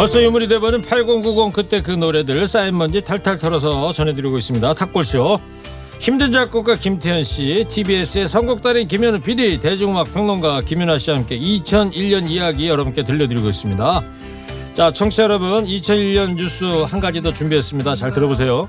벌써 0.02 0.20
유물이 0.20 0.48
돼버린 0.48 0.82
8090 0.82 1.54
그때 1.54 1.80
그 1.80 1.92
노래들 1.92 2.48
쌓인 2.48 2.76
먼지 2.76 3.02
탈탈 3.02 3.38
털어서 3.38 3.92
전해드리고 3.92 4.36
있습니다. 4.36 4.74
탁골쇼 4.74 5.40
힘든 6.00 6.32
작곡가 6.32 6.76
김태현 6.76 7.22
씨, 7.22 7.64
TBS의 7.70 8.28
선곡달인 8.28 8.88
김현우 8.88 9.20
PD, 9.20 9.60
대중음악 9.60 10.12
평론가 10.12 10.62
김윤아 10.62 10.98
씨와 10.98 11.18
함께 11.18 11.38
2001년 11.38 12.28
이야기 12.28 12.68
여러분께 12.68 13.04
들려드리고 13.04 13.48
있습니다. 13.48 14.04
자, 14.74 14.92
청취자 14.92 15.22
여러분, 15.26 15.66
2001년 15.66 16.34
뉴스 16.36 16.66
한 16.66 17.00
가지 17.00 17.22
더 17.22 17.32
준비했습니다. 17.32 17.94
잘 17.94 18.10
들어보세요. 18.10 18.68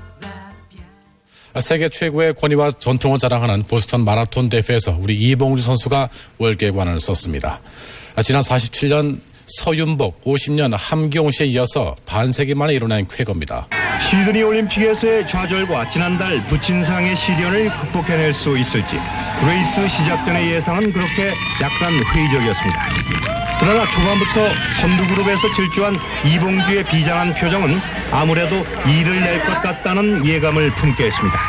세계 1.59 1.89
최고의 1.89 2.35
권위와 2.35 2.73
전통을 2.73 3.17
자랑하는 3.17 3.63
보스턴 3.63 4.05
마라톤 4.05 4.49
대회에서 4.49 4.95
우리 4.99 5.15
이봉주 5.15 5.63
선수가 5.63 6.09
월계관을 6.37 6.99
썼습니다. 6.99 7.59
지난 8.23 8.43
47년 8.43 9.32
서윤복, 9.45 10.23
50년 10.23 10.73
함기용 10.77 11.31
씨에 11.31 11.47
이어서 11.47 11.95
반세기 12.05 12.55
만에 12.55 12.73
일어난 12.73 13.05
쾌거입니다. 13.07 13.67
시드니 14.01 14.41
올림픽에서의 14.43 15.27
좌절과 15.27 15.89
지난달 15.89 16.43
부친상의 16.47 17.15
시련을 17.15 17.69
극복해낼 17.79 18.33
수 18.33 18.57
있을지 18.57 18.97
레이스 19.45 19.87
시작 19.87 20.23
전의 20.25 20.51
예상은 20.51 20.91
그렇게 20.91 21.33
약간 21.61 21.93
회의적이었습니다. 22.13 22.87
그러나 23.59 23.87
초반부터 23.87 24.51
선두그룹에서 24.81 25.53
질주한 25.53 25.97
이봉주의 26.25 26.83
비장한 26.85 27.33
표정은 27.35 27.79
아무래도 28.11 28.57
이를 28.87 29.21
낼것 29.21 29.61
같다는 29.61 30.25
예감을 30.25 30.73
품게 30.75 31.05
했습니다. 31.05 31.39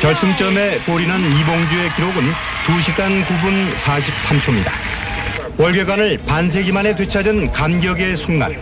결승점에 0.00 0.78
골인한 0.84 1.20
이봉주의 1.20 1.94
기록은 1.94 2.32
2시간 2.66 3.24
9분 3.24 3.74
43초입니다. 3.74 4.70
월계관을 5.58 6.18
반세기 6.26 6.72
만에 6.72 6.94
되찾은 6.96 7.52
감격의 7.52 8.16
순간 8.16 8.56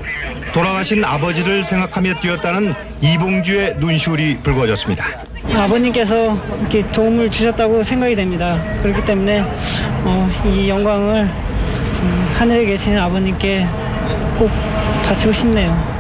돌아가신 0.53 1.05
아버지를 1.05 1.65
생각하며 1.65 2.15
뛰었다는 2.21 2.75
이봉주의 3.01 3.77
눈시울이 3.77 4.39
붉어졌습니다. 4.39 5.05
아버님께서 5.55 6.37
이렇게 6.61 6.91
도움을 6.91 7.31
주셨다고 7.31 7.83
생각이 7.83 8.15
됩니다. 8.17 8.61
그렇기 8.83 9.05
때문에 9.05 9.41
어, 10.05 10.29
이 10.45 10.69
영광을 10.69 11.23
음, 11.23 12.31
하늘에 12.35 12.65
계신 12.65 12.97
아버님께 12.99 13.67
꼭 14.39 14.51
바치고 15.05 15.33
싶네요. 15.33 16.00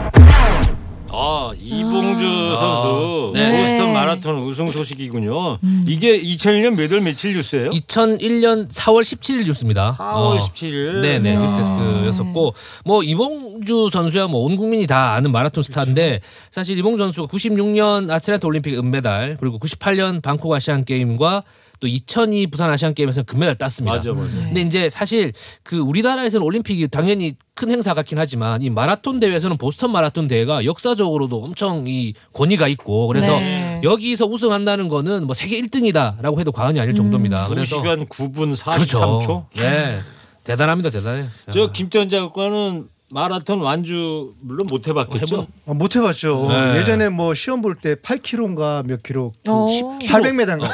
아 1.12 1.50
이봉주 1.60 2.56
선수 2.56 3.32
네. 3.34 3.60
보스턴 3.60 3.92
마라톤 3.92 4.38
우승 4.46 4.70
소식이군요. 4.70 5.58
이게 5.88 6.20
2001년 6.20 6.74
몇 6.76 6.90
월 6.92 7.00
며칠 7.00 7.34
뉴스예요? 7.34 7.70
2001년 7.70 8.68
4월 8.70 9.02
17일 9.02 9.44
뉴스입니다. 9.44 9.96
4월 9.98 10.38
17일. 10.38 11.00
네네 11.02 11.36
아. 11.36 11.40
뉴스데스크였었고 11.40 12.54
뭐 12.84 13.02
이봉주 13.02 13.90
선수야 13.92 14.26
뭐 14.28 14.40
온 14.40 14.56
국민이 14.56 14.86
다 14.86 15.12
아는 15.14 15.32
마라톤 15.32 15.62
스타인데 15.62 16.20
사실 16.50 16.78
이봉주 16.78 16.98
선수가 17.02 17.28
96년 17.32 18.10
아틀란타 18.10 18.46
올림픽 18.46 18.78
은메달 18.78 19.36
그리고 19.40 19.58
98년 19.58 20.22
방콕 20.22 20.52
아시안 20.52 20.84
게임과 20.84 21.44
또 21.80 21.88
2002 21.88 22.46
부산 22.48 22.70
아시안 22.70 22.92
게임에서 22.94 23.22
금메달 23.22 23.56
땄습니다. 23.56 23.96
맞아, 23.96 24.12
맞아. 24.12 24.30
근데 24.30 24.60
이제 24.60 24.90
사실 24.90 25.32
그 25.62 25.78
우리나라에서는 25.78 26.44
올림픽이 26.44 26.86
당연히 26.88 27.34
큰 27.54 27.70
행사 27.70 27.94
같긴 27.94 28.18
하지만 28.18 28.62
이 28.62 28.68
마라톤 28.70 29.18
대회에서는 29.18 29.56
보스턴 29.56 29.90
마라톤 29.90 30.28
대회가 30.28 30.64
역사적으로도 30.64 31.42
엄청 31.42 31.84
이 31.86 32.12
권위가 32.34 32.68
있고 32.68 33.06
그래서 33.06 33.38
네. 33.40 33.80
여기서 33.82 34.26
우승한다는 34.26 34.88
거는 34.88 35.24
뭐 35.24 35.34
세계 35.34 35.60
1등이다라고 35.62 36.38
해도 36.38 36.52
과언이 36.52 36.78
아닐 36.78 36.94
정도입니다. 36.94 37.48
그래서 37.48 37.80
2시간 37.82 38.06
9분 38.08 38.54
43초. 38.54 38.74
그렇죠. 39.00 39.46
네. 39.56 39.98
대단합니다, 40.44 40.90
대단해. 40.90 41.24
저 41.52 41.70
김태현 41.72 42.08
작가는 42.08 42.88
마라톤 43.12 43.60
완주 43.60 44.34
물론 44.40 44.66
못 44.68 44.86
해봤겠죠. 44.86 45.46
어, 45.66 45.74
못 45.74 45.96
해봤죠. 45.96 46.46
네. 46.48 46.76
예전에 46.78 47.08
뭐 47.08 47.34
시험 47.34 47.60
볼 47.62 47.74
때 47.80 47.94
8km인가 47.94 48.84
몇 48.86 49.02
킬로, 49.02 49.32
그 49.44 49.50
어. 49.50 49.66
800m인가. 50.02 50.68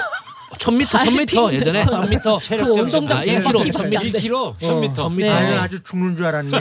1000m, 0.59 0.87
1000m 0.87 1.53
예전에 1.53 1.81
1000m 1.85 2.41
체력 2.43 2.65
그 2.67 2.81
운동장 2.81 3.19
아, 3.19 3.25
때 3.25 3.39
1km, 3.41 3.53
1km, 3.71 3.91
1000m. 3.91 4.59
1000m. 4.61 4.95
1000m. 4.95 5.31
아유, 5.31 5.47
네. 5.51 5.57
아주 5.59 5.83
죽는 5.83 6.17
줄 6.17 6.27
알았네. 6.27 6.59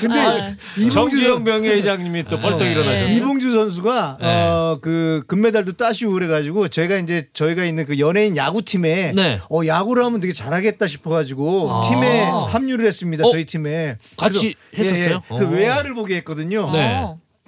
근데 0.00 0.20
아, 0.20 0.54
이봉주 0.76 1.40
명예회장님이 1.40 2.22
또 2.24 2.38
벌떡 2.38 2.60
네. 2.60 2.70
일어나셨어요. 2.72 3.16
이봉주 3.16 3.50
선수가 3.50 4.18
네. 4.20 4.46
어그 4.48 5.24
금메달도 5.26 5.72
따시고 5.72 6.12
그래가지고 6.12 6.68
제가 6.68 6.98
이제 6.98 7.26
저희가 7.32 7.64
있는 7.64 7.84
그 7.84 7.98
연예인 7.98 8.36
야구팀에 8.36 9.12
네. 9.16 9.40
어 9.50 9.66
야구를 9.66 10.04
하면 10.04 10.20
되게 10.20 10.32
잘하겠다 10.32 10.86
싶어가지고 10.86 11.70
아. 11.72 11.88
팀에 11.88 12.22
합류를 12.22 12.86
했습니다 12.86 13.26
어? 13.26 13.30
저희 13.32 13.44
팀에 13.44 13.96
같이 14.16 14.54
그래서- 14.72 14.90
예, 14.94 15.00
했었어요? 15.00 15.22
예. 15.32 15.36
그 15.36 15.44
어. 15.46 15.48
외야를 15.48 15.94
보게 15.94 16.14
했거든요. 16.18 16.70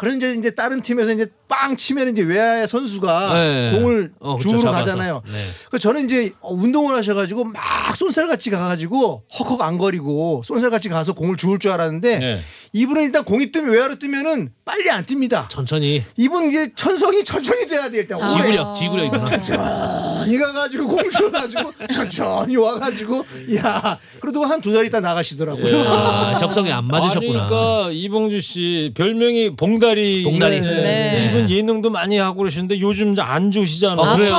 네. 0.01 0.07
그런 0.07 0.17
이제 0.17 0.33
이제 0.33 0.51
다른 0.51 0.81
팀에서 0.81 1.13
이제 1.13 1.27
빵 1.47 1.77
치면 1.77 2.09
이제 2.09 2.23
외야의 2.23 2.67
선수가 2.67 3.35
네. 3.35 3.73
공을 3.73 4.13
어, 4.19 4.37
그렇죠. 4.37 4.49
중으로 4.49 4.63
잡아서. 4.63 4.79
가잖아요. 4.85 5.23
네. 5.27 5.33
그 5.71 5.79
저는 5.79 6.07
이제 6.07 6.33
운동을 6.43 6.97
하셔가지고 6.97 7.45
막 7.45 7.97
쏜살같이 7.97 8.51
가가지고 8.51 9.25
헉헉 9.39 9.61
안 9.61 9.77
거리고 9.77 10.43
쏜살같이 10.47 10.89
가서 10.89 11.13
공을 11.13 11.37
주울 11.37 11.59
줄 11.59 11.71
알았는데 11.73 12.19
네. 12.19 12.41
이분은 12.73 13.03
일단 13.03 13.25
공이 13.25 13.53
뜨면 13.53 13.71
외야로 13.73 13.99
뜨면은 13.99 14.51
빨리 14.65 14.89
안 14.91 15.05
뜁니다. 15.05 15.49
천천히. 15.51 16.03
이분 16.17 16.49
이제 16.49 16.73
천성이 16.75 17.23
천천히 17.25 17.67
돼야 17.69 17.91
돼 17.91 17.99
일단. 17.99 18.19
오래. 18.19 18.29
지구력, 18.29 18.75
지구력이구나. 18.75 19.25
천천히 20.31 20.39
가가지고 20.39 20.89
공 20.89 21.11
줘가지고 21.11 21.73
천천히 21.93 22.57
와가지고 22.57 23.25
야 23.57 23.99
그래도 24.21 24.45
한두 24.45 24.73
달 24.73 24.87
있다 24.87 25.01
나가시더라고요. 25.01 25.89
아, 25.89 26.39
적성에 26.39 26.71
안 26.71 26.87
맞으셨구나. 26.87 27.41
아니, 27.41 27.49
그러니까 27.49 27.91
이봉주 27.93 28.41
씨 28.41 28.93
별명이 28.95 29.57
봉다리. 29.57 30.25
봉다리. 30.25 30.61
네. 30.61 31.27
이분 31.29 31.51
예능도 31.51 31.91
많이 31.91 32.19
하고 32.19 32.39
그러시는데 32.39 32.81
요즘 32.81 33.15
안 33.19 33.51
좋으시잖아요. 33.51 34.07
아, 34.07 34.17
그래요? 34.17 34.31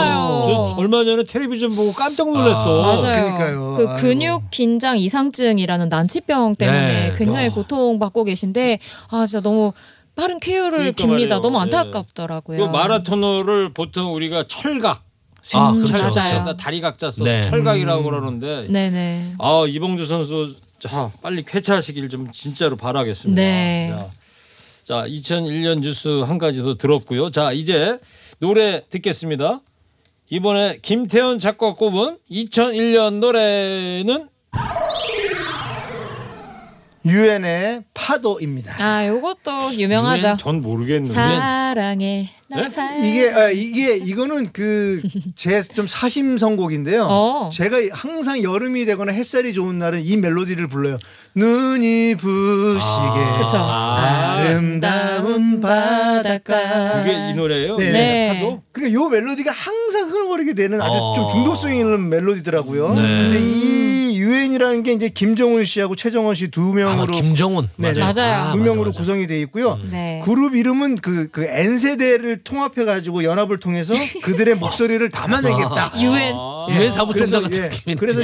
저 0.46 0.76
얼마 0.78 1.04
전에 1.04 1.24
텔레비전 1.24 1.76
보고 1.76 1.92
깜짝 1.92 2.32
놀랐어. 2.32 2.96
맞아요. 3.02 3.76
그 3.78 4.02
근육 4.02 4.50
긴장 4.52 4.98
이상증이라는 4.98 5.90
난치병 5.90 6.56
때문에 6.56 7.10
네. 7.10 7.16
굉장히 7.18 7.48
야. 7.48 7.52
고통받고 7.52 8.24
계신데 8.24 8.80
아 9.10 9.26
진짜 9.26 9.42
너무 9.42 9.74
빠른 10.16 10.40
쾌유를 10.40 10.72
그러니까 10.72 11.04
빕니다. 11.04 11.08
말이에요. 11.10 11.42
너무 11.42 11.58
예. 11.58 11.62
안타깝더라고요. 11.62 12.58
그 12.58 12.64
마라토너를 12.64 13.74
보통 13.74 14.14
우리가 14.14 14.46
철각. 14.48 15.04
아, 15.54 15.72
신- 15.74 15.84
그렇죠. 15.84 15.98
철자에다 15.98 16.40
맞아요. 16.42 16.56
다리 16.58 16.82
각자 16.82 17.08
써서 17.12 17.24
네. 17.24 17.42
철각이라고 17.42 18.04
그러는데 18.04 18.68
네네. 18.70 19.34
아 19.40 19.66
이봉주 19.68 20.06
선수 20.06 20.56
자 20.80 21.12
빨리 21.22 21.44
쾌차하시길 21.44 22.10
좀 22.10 22.32
진짜로 22.32 22.76
바라겠습니다. 22.76 23.42
네. 23.42 23.94
자, 23.94 24.10
자 24.84 25.08
2001년 25.08 25.80
뉴스 25.82 26.22
한 26.22 26.38
가지 26.38 26.62
더 26.62 26.76
들었고요. 26.76 27.30
자 27.32 27.52
이제 27.52 27.98
노래 28.40 28.84
듣겠습니다. 28.90 29.62
이번에 30.30 30.80
김태현 30.82 31.40
작가 31.40 31.74
꼽은 31.76 32.18
2001년 32.32 33.20
노래는 33.20 34.28
유엔의 37.06 37.84
파도입니다. 37.94 38.76
아 38.84 39.08
요것도 39.08 39.74
유명하죠. 39.74 40.28
유엔 40.28 40.38
전 40.38 40.62
모르겠는데. 40.62 41.14
사랑해 41.16 42.30
나 42.50 42.62
네? 42.64 42.70
사 42.70 42.96
이게 42.98 43.30
아, 43.32 43.50
이게 43.50 43.96
이거는 43.96 44.52
그 44.52 45.02
제 45.36 45.62
좀 45.74 45.88
사심 45.88 46.38
선곡인데요. 46.38 47.08
어. 47.10 47.50
제가 47.52 47.78
항상 47.94 48.44
여름이 48.44 48.86
되거나 48.86 49.14
햇살이 49.14 49.54
좋은 49.54 49.80
날은 49.80 50.04
이 50.06 50.18
멜로디를 50.18 50.68
불러요. 50.68 50.98
눈이 51.34 52.16
부시게 52.16 53.38
그쵸. 53.40 53.58
아름다운 53.58 55.62
바닷가. 55.62 57.02
그게 57.04 57.30
이 57.30 57.34
노래예요? 57.34 57.78
네. 57.78 57.92
네. 57.92 58.28
파도? 58.40 58.62
그러니까 58.74 58.94
요 59.00 59.08
멜로디가 59.08 59.52
항상 59.52 60.10
흘러거리게 60.12 60.54
되는 60.54 60.82
아주 60.82 60.98
어. 61.00 61.16
좀 61.16 61.30
중독성 61.30 61.74
있는 61.74 62.10
멜로디더라고요. 62.10 62.94
네. 62.96 63.02
근데 63.02 63.38
이 63.40 64.01
유엔이라는 64.36 64.84
게 64.84 64.94
이제 64.94 65.10
김정은 65.10 65.66
씨하고 65.66 65.96
최정원 65.96 66.36
씨두 66.36 66.72
아, 66.72 66.74
명으로 66.74 67.12
김정훈. 67.14 67.70
네, 67.76 67.92
맞아요. 67.94 68.14
맞아요. 68.16 68.52
두 68.52 68.58
맞아, 68.60 68.70
명으로 68.70 68.86
맞아. 68.92 68.98
구성이 69.00 69.28
돼 69.28 69.40
있고요. 69.42 69.78
네. 69.92 70.22
그룹 70.24 70.56
이름은 70.56 70.96
그, 70.98 71.30
그 71.30 71.44
N세대를 71.46 72.44
통합해 72.44 72.86
가지고 72.86 73.24
연합을 73.24 73.60
통해서 73.60 73.94
그들의 74.24 74.56
목소리를 74.56 75.10
담아내겠다. 75.12 75.94
유엔. 76.02 76.36
예, 76.70 76.76
유엔 76.78 76.92
사무총장 76.92 77.44
그래서, 77.44 77.62
같은 77.64 77.78
느낌이네, 77.96 77.96
그래서. 78.00 78.22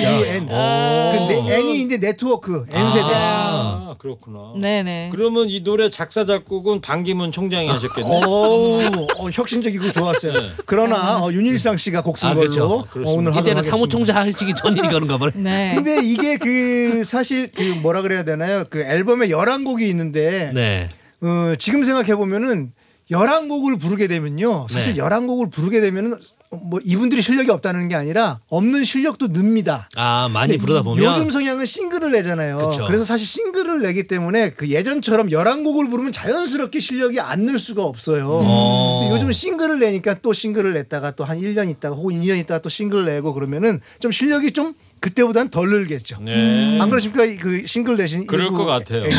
아. 0.49 1.11
그 1.27 1.33
네- 1.49 1.57
N이 1.59 1.81
이제 1.81 1.97
네트워크 1.97 2.65
N세대. 2.71 3.03
아, 3.13 3.95
그렇구나. 3.97 4.53
네네. 4.61 5.09
그러면 5.11 5.49
이 5.49 5.63
노래 5.63 5.89
작사 5.89 6.23
작곡은 6.25 6.81
반기문 6.81 7.31
총장이 7.31 7.67
하셨겠네. 7.67 8.07
오, 8.07 8.79
어, 9.17 9.29
혁신적이고 9.31 9.91
좋았어요. 9.91 10.33
그러나 10.65 11.17
어, 11.23 11.31
윤일상 11.31 11.77
씨가 11.77 12.01
곡쓴 12.03 12.29
아, 12.29 12.33
걸로 12.35 12.85
그렇죠. 12.89 13.09
어, 13.09 13.13
오늘 13.13 13.35
이때는. 13.35 13.61
사무총장 13.63 14.17
하시기 14.17 14.53
전이니까 14.55 14.87
그런가 14.89 15.17
봐요. 15.17 15.31
네. 15.33 15.73
근데 15.75 15.96
이게 16.01 16.37
그 16.37 17.03
사실 17.03 17.47
그 17.53 17.61
뭐라 17.81 18.01
그래야 18.01 18.23
되나요? 18.23 18.65
그 18.69 18.81
앨범에 18.81 19.27
11곡이 19.29 19.81
있는데 19.89 20.51
네. 20.53 20.89
어, 21.21 21.53
지금 21.57 21.83
생각해 21.83 22.15
보면은 22.15 22.71
11곡을 23.09 23.79
부르게 23.79 24.07
되면요. 24.07 24.67
사실 24.69 24.93
네. 24.95 24.99
11곡을 25.01 25.49
부르게 25.49 25.79
되면은 25.79 26.15
뭐 26.51 26.81
이분들이 26.83 27.21
실력이 27.21 27.49
없다는 27.51 27.87
게 27.87 27.95
아니라 27.95 28.41
없는 28.49 28.83
실력도 28.83 29.29
늡니다. 29.31 29.87
아, 29.95 30.27
많이 30.29 30.51
근데 30.53 30.61
부르다 30.61 30.81
보면 30.81 31.01
요즘 31.01 31.29
성향은 31.29 31.65
싱글을 31.65 32.11
내잖아요. 32.11 32.57
그쵸. 32.57 32.85
그래서 32.85 33.05
사실 33.05 33.25
싱글을 33.25 33.81
내기 33.81 34.07
때문에 34.07 34.49
그 34.49 34.67
예전처럼 34.69 35.29
11곡을 35.29 35.89
부르면 35.89 36.11
자연스럽게 36.11 36.81
실력이 36.81 37.21
안 37.21 37.45
늘 37.47 37.59
수가 37.59 37.83
없어요. 37.83 38.27
어. 38.43 38.99
근데 38.99 39.15
요즘은 39.15 39.31
싱글을 39.31 39.79
내니까 39.79 40.15
또 40.15 40.33
싱글을 40.33 40.73
냈다가 40.73 41.11
또한 41.11 41.39
1년 41.39 41.69
있다가 41.69 41.95
혹은 41.95 42.15
2년 42.21 42.37
있다가 42.39 42.61
또 42.61 42.67
싱글 42.67 43.05
내고 43.05 43.33
그러면은 43.33 43.79
좀 44.01 44.11
실력이 44.11 44.51
좀 44.51 44.73
그때보다는 44.99 45.49
덜 45.51 45.69
늘겠죠. 45.69 46.19
네. 46.21 46.79
안 46.81 46.89
그러십니까? 46.89 47.25
이그 47.25 47.65
싱글 47.65 47.97
내신 47.97 48.27
그럴 48.27 48.51
것 48.51 48.65
같아요. 48.65 49.03
애- 49.03 49.09
네. 49.09 49.15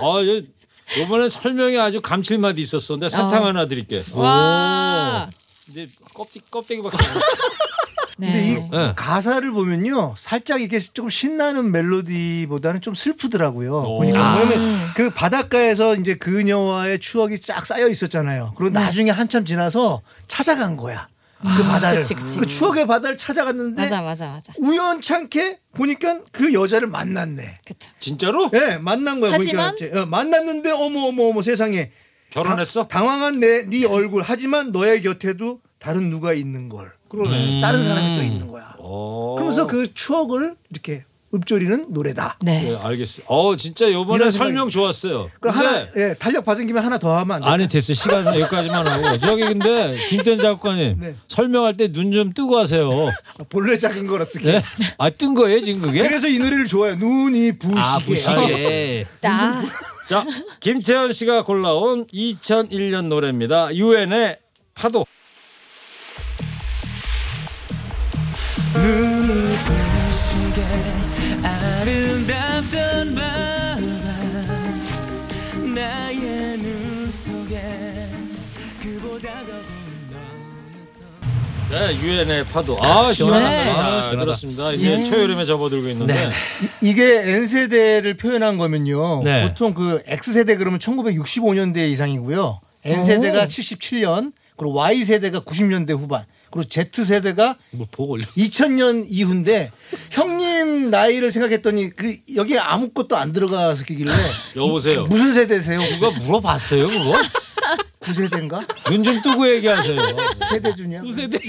아, 0.00 0.20
요- 0.24 0.40
요번에 0.98 1.28
설명이 1.28 1.78
아주 1.78 2.00
감칠맛이 2.00 2.60
있었어. 2.60 2.94
근데 2.94 3.08
사탕 3.08 3.42
어. 3.42 3.46
하나 3.46 3.66
드릴게. 3.66 4.02
와. 4.14 5.28
근데 5.66 5.86
껍데기 6.14 6.40
껍데기밖에. 6.50 6.96
근데 8.16 8.32
네. 8.32 8.52
이 8.52 8.70
네. 8.70 8.92
가사를 8.96 9.48
보면요, 9.52 10.14
살짝 10.18 10.60
이게 10.60 10.80
조금 10.80 11.08
신나는 11.08 11.70
멜로디보다는 11.70 12.80
좀 12.80 12.94
슬프더라고요. 12.94 13.76
오. 13.80 13.98
보니까 13.98 14.18
아. 14.18 14.38
왜냐면 14.40 14.90
그 14.96 15.10
바닷가에서 15.10 15.94
이제 15.96 16.14
그녀와의 16.16 16.98
추억이 16.98 17.38
쫙 17.40 17.64
쌓여 17.64 17.86
있었잖아요. 17.88 18.54
그리고 18.56 18.72
네. 18.72 18.80
나중에 18.80 19.10
한참 19.10 19.44
지나서 19.44 20.02
찾아간 20.26 20.76
거야. 20.76 21.06
그 21.40 21.62
바다를 21.64 22.00
그치, 22.00 22.14
그치. 22.14 22.40
그 22.40 22.46
추억의 22.46 22.86
바다를 22.86 23.16
찾아갔는데 23.16 23.80
맞아 23.82 24.02
맞아 24.02 24.28
맞아. 24.28 24.52
우연찮게 24.58 25.60
보니까 25.74 26.20
그 26.32 26.52
여자를 26.52 26.88
만났네. 26.88 27.58
진짜로? 28.00 28.50
네, 28.50 28.78
만난 28.78 29.20
거야. 29.20 29.32
하지만- 29.34 29.74
이제, 29.74 29.90
어, 29.94 30.06
만났는데 30.06 30.70
어머 30.72 31.02
어머 31.06 31.24
어머 31.28 31.42
세상에 31.42 31.92
결혼했어? 32.30 32.88
당, 32.88 33.08
황한 33.08 33.38
내 33.40 33.64
네 33.68 33.86
얼굴 33.86 34.22
하지만 34.22 34.72
너의 34.72 35.00
곁에도 35.02 35.60
다른 35.78 36.10
누가 36.10 36.32
있는 36.32 36.68
걸. 36.68 36.92
그러네. 37.08 37.60
다른 37.60 37.82
사람이 37.84 38.16
또 38.16 38.22
있는 38.22 38.48
거야. 38.48 38.74
어. 38.78 39.34
그러면서 39.36 39.66
그 39.66 39.94
추억을 39.94 40.56
이렇게 40.70 41.04
읊조리는 41.34 41.88
노래다. 41.90 42.38
네, 42.40 42.74
알겠어요. 42.80 43.26
어, 43.28 43.54
진짜 43.54 43.92
요번에 43.92 44.16
이런 44.16 44.30
설명 44.30 44.70
좋았어요. 44.70 45.28
그럼 45.40 45.54
근데 45.56 45.66
하나 45.68 45.86
예, 45.96 46.14
탄력 46.14 46.44
받은 46.44 46.66
김에 46.66 46.80
하나 46.80 46.98
더 46.98 47.16
하면 47.18 47.36
안 47.36 47.42
돼? 47.42 47.48
아니 47.48 47.68
됐어 47.68 47.92
시간은 47.92 48.38
여기까지만 48.40 48.86
하고 48.86 49.18
저기 49.18 49.42
근데 49.44 49.96
김태현 50.08 50.38
작가님 50.38 50.96
네. 51.00 51.14
설명할 51.28 51.76
때 51.76 51.88
눈 51.92 52.12
좀 52.12 52.32
뜨고 52.32 52.56
하세요. 52.56 52.90
본래 53.50 53.76
작은 53.76 54.06
걸 54.06 54.22
어떻게? 54.22 54.52
네? 54.52 54.62
아뜬 54.96 55.34
거예요 55.34 55.60
지금 55.60 55.82
그게? 55.82 56.02
그래서 56.02 56.28
이 56.28 56.38
노래를 56.38 56.66
좋아해요. 56.66 56.96
눈이 56.96 57.58
부시게. 57.58 57.78
아, 57.78 57.98
부시게. 57.98 59.06
나자 59.20 60.24
김태현 60.60 61.12
씨가 61.12 61.44
골라온 61.44 62.06
2001년 62.06 63.08
노래입니다. 63.08 63.74
유엔의 63.74 64.38
파도. 64.74 65.04
네, 81.70 81.94
유엔의 82.00 82.46
파도. 82.46 82.78
아 82.82 83.12
시원한 83.12 83.42
네. 83.50 83.70
아. 83.70 84.10
들었습니다. 84.10 84.72
이제 84.72 85.00
예. 85.00 85.04
초여름에 85.04 85.44
접어들고 85.44 85.88
있는데 85.90 86.30
이- 86.82 86.88
이게 86.90 87.22
N 87.34 87.46
세대를 87.46 88.16
표현한 88.16 88.56
거면요. 88.56 89.22
네. 89.22 89.46
보통 89.46 89.74
그 89.74 90.02
X 90.06 90.32
세대 90.32 90.56
그러면 90.56 90.78
1965년대 90.78 91.90
이상이고요. 91.90 92.60
N 92.84 93.04
세대가 93.04 93.42
오. 93.42 93.46
77년, 93.46 94.32
그리고 94.56 94.74
Y 94.74 95.04
세대가 95.04 95.40
90년대 95.40 95.90
후반, 95.90 96.24
그리고 96.50 96.66
Z 96.70 97.04
세대가 97.04 97.56
뭐 97.72 97.86
보고 97.90 98.14
올려. 98.14 98.24
2000년 98.36 99.04
이후인데 99.10 99.70
형님 100.12 100.90
나이를 100.90 101.30
생각했더니 101.30 101.90
그 101.90 102.16
여기에 102.34 102.58
아무것도 102.60 103.14
안 103.14 103.34
들어가서 103.34 103.84
길래 103.84 104.10
여보세요. 104.56 105.06
무슨 105.08 105.34
세대세요? 105.34 105.80
누가 105.82 106.10
물어봤어요 106.18 106.88
그거? 106.88 107.12
9세대인가? 108.08 108.66
눈 108.90 109.04
좀 109.04 109.22
뜨고 109.22 109.48
얘기하세요. 109.48 110.02
세대 110.50 110.74
주냐? 110.74 111.02
9세대. 111.02 111.40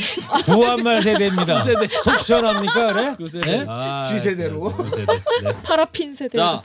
구한말 0.46 1.02
세대입니다. 1.02 1.64
구세대. 1.64 2.00
속 2.00 2.20
시원합니까 2.20 2.94
그래? 2.94 3.16
네? 3.46 3.66
아, 3.68 4.04
G세대로. 4.04 4.74
파라핀 5.64 6.16
세대. 6.16 6.38
자 6.38 6.62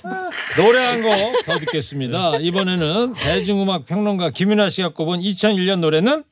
노래 0.57 0.85
한 0.85 1.03
곡 1.03 1.45
더 1.45 1.59
듣겠습니다. 1.59 2.37
이번에는 2.39 3.15
대중음악 3.15 3.87
평론가 3.87 4.31
김윤아 4.31 4.69
씨가 4.71 4.91
꼽은 4.91 5.21
2001년 5.21 5.81
노래는 5.81 6.25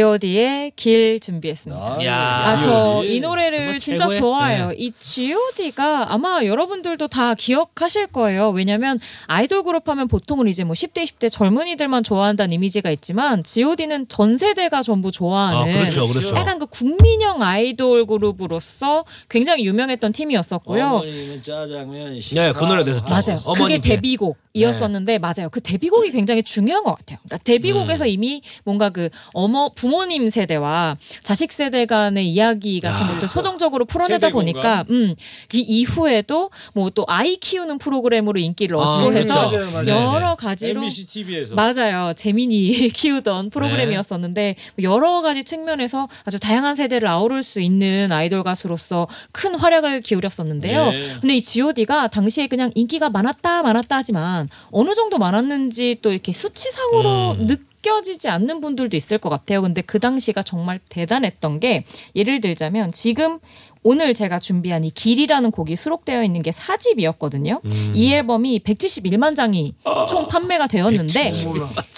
G.O.D의 0.00 0.70
길 0.76 1.18
준비했습니다. 1.18 2.04
야. 2.04 2.14
아, 2.14 2.58
저. 2.60 3.02
이 3.04 3.18
노래를 3.18 3.80
진짜 3.80 4.06
최고의- 4.06 4.18
좋아해요. 4.20 4.68
네. 4.68 4.74
이 4.78 4.92
G.O.D가 4.92 6.12
아마 6.14 6.44
여러분들도 6.44 7.08
다 7.08 7.34
기억하실 7.34 8.06
거예요. 8.08 8.50
왜냐면 8.50 9.00
아이돌 9.26 9.64
그룹 9.64 9.88
하면 9.88 10.06
보통은 10.06 10.46
이제 10.46 10.62
뭐 10.62 10.74
10대, 10.74 11.02
20대 11.02 11.28
젊은이들만 11.28 12.04
좋아한다는 12.04 12.54
이미지가 12.54 12.92
있지만 12.92 13.42
G.O.D는 13.42 14.06
전 14.08 14.36
세대가 14.36 14.82
전부 14.82 15.10
좋아하는 15.10 15.58
아, 15.58 15.64
그렇죠, 15.64 16.06
그렇죠. 16.06 16.36
약간 16.36 16.60
그 16.60 16.66
국민형 16.66 17.42
아이돌 17.42 18.06
그룹으로서 18.06 19.04
굉장히 19.28 19.64
유명했던 19.64 20.12
팀이었었고요. 20.12 20.86
어머니는 20.86 21.42
짜장면 21.42 22.20
네, 22.34 22.52
그 22.52 22.64
노래 22.64 22.84
됐었죠. 22.84 23.06
맞아요. 23.08 23.36
그게 23.44 23.50
어머님 23.60 23.80
네. 23.80 23.88
데뷔곡이었었는데 23.88 25.18
맞아요. 25.18 25.48
그 25.50 25.60
데뷔곡이 25.60 26.12
굉장히 26.12 26.44
중요한 26.44 26.84
것 26.84 26.94
같아요. 26.96 27.18
그러니까 27.24 27.38
데뷔곡에서 27.44 28.04
음. 28.04 28.08
이미 28.08 28.42
뭔가 28.64 28.90
그 28.90 29.08
어머 29.32 29.68
부모님 29.80 30.28
세대와 30.28 30.98
자식 31.22 31.50
세대 31.52 31.86
간의 31.86 32.28
이야기 32.28 32.80
같은 32.80 33.06
야. 33.06 33.12
것들 33.12 33.26
서정적으로 33.26 33.86
풀어내다 33.86 34.28
보니까 34.30 34.84
음, 34.90 35.14
그 35.48 35.56
이후에도 35.56 36.50
뭐 36.74 36.90
또 36.94 37.04
아이 37.08 37.36
키우는 37.36 37.78
프로그램으로 37.78 38.38
인기를 38.38 38.76
아, 38.76 38.80
얻고 38.80 39.12
해서 39.12 39.34
맞아요, 39.34 39.70
맞아요. 39.70 39.86
여러 39.88 40.30
네. 40.30 40.36
가지로 40.38 40.82
MBC 40.82 41.06
TV에서 41.06 41.54
맞아요. 41.54 42.12
재민이 42.14 42.88
키우던 42.92 43.50
프로그램이었었는데 43.50 44.56
여러 44.82 45.22
가지 45.22 45.44
측면에서 45.44 46.08
아주 46.24 46.38
다양한 46.38 46.74
세대를 46.74 47.08
아우를 47.08 47.42
수 47.42 47.60
있는 47.60 48.10
아이돌 48.12 48.42
가수로서 48.42 49.08
큰 49.32 49.54
활약을 49.54 50.00
기울였었는데요. 50.02 50.90
네. 50.90 50.98
근데 51.20 51.36
이 51.36 51.40
G.O.D가 51.42 52.08
당시에 52.08 52.46
그냥 52.48 52.70
인기가 52.74 53.08
많았다 53.08 53.62
많았다 53.62 53.96
하지만 53.96 54.48
어느 54.70 54.92
정도 54.94 55.18
많았는지 55.18 55.98
또 56.02 56.12
이렇게 56.12 56.32
수치상으로 56.32 57.36
음. 57.38 57.46
느 57.46 57.56
껴지지 57.82 58.28
않는 58.28 58.60
분들도 58.60 58.96
있을 58.96 59.18
것 59.18 59.28
같아요. 59.28 59.62
근데 59.62 59.82
그 59.82 59.98
당시가 59.98 60.42
정말 60.42 60.80
대단했던 60.88 61.60
게 61.60 61.84
예를 62.14 62.40
들자면 62.40 62.92
지금 62.92 63.38
오늘 63.82 64.12
제가 64.12 64.38
준비한 64.38 64.84
이 64.84 64.90
길이라는 64.90 65.50
곡이 65.50 65.74
수록되어 65.74 66.22
있는 66.22 66.42
게 66.42 66.50
4집이었거든요. 66.50 67.64
음. 67.64 67.92
이 67.94 68.12
앨범이 68.12 68.60
171만 68.60 69.34
장이 69.34 69.74
총 70.08 70.28
판매가 70.28 70.66
되었는데 70.66 71.30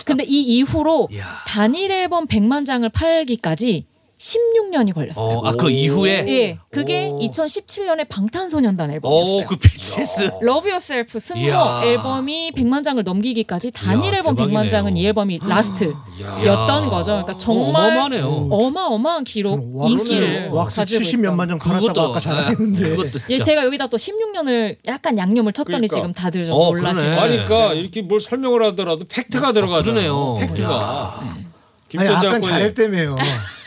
근데 0.07 0.25
이 0.25 0.42
이후로 0.59 1.09
단일 1.47 1.90
앨범 1.90 2.27
100만 2.27 2.64
장을 2.64 2.88
팔기까지 2.88 3.87
16년이 4.22 4.94
걸렸어요. 4.94 5.38
어, 5.38 5.46
아, 5.48 5.52
그 5.52 5.68
이후에? 5.68 6.24
예. 6.28 6.58
그게 6.70 7.11
2017년에 7.11 8.08
방탄소년단 8.08 8.94
앨범이었어요. 8.94 9.42
오, 9.42 9.44
그 9.44 9.56
BTS. 9.56 10.30
Love 10.40 10.70
Yourself 10.70 11.18
승 11.18 11.32
Her 11.32 11.40
이야. 11.40 11.80
앨범이 11.85 12.52
100만 12.52 12.85
장을 12.85 13.02
넘기기까지 13.02 13.72
단일 13.72 14.12
이야, 14.12 14.18
앨범 14.18 14.37
대박이네요. 14.37 14.62
100만 14.62 14.70
장은 14.70 14.96
이 14.96 15.04
앨범이 15.06 15.40
last였던 15.42 16.88
거죠. 16.88 17.11
그러니까 17.12 17.37
정말 17.37 17.66
어 17.68 17.72
마어마하네요. 17.72 18.48
어마어마한 18.50 19.24
기록 19.24 19.61
인기를 19.88 20.50
왁스 20.50 20.76
가지고 20.76 21.04
70몇만 21.04 21.48
장 21.48 21.58
팔았다고 21.58 22.00
아까 22.00 22.20
자랑했는데. 22.20 22.90
그것도 22.90 23.18
예. 23.30 23.38
제가 23.38 23.64
여기다 23.64 23.88
또 23.88 23.96
16년을 23.96 24.76
약간 24.87 25.18
양념을 25.18 25.52
쳤더니 25.52 25.88
그러니까. 25.88 25.96
지금 25.96 26.12
다들 26.12 26.44
좀 26.44 26.54
어, 26.54 26.66
놀라시고. 26.66 27.08
그러네. 27.11 27.28
그러니까 27.44 27.72
이렇게 27.74 28.02
뭘 28.02 28.20
설명을 28.20 28.62
하더라도 28.66 29.04
팩트가 29.08 29.52
들어가잖아요. 29.52 30.14
그러네요. 30.14 30.46
팩트가. 30.46 31.18
아니 31.20 31.42
김전 31.88 32.08
아까 32.16 32.20
작가님. 32.22 32.48
잘했다며요. 32.50 33.16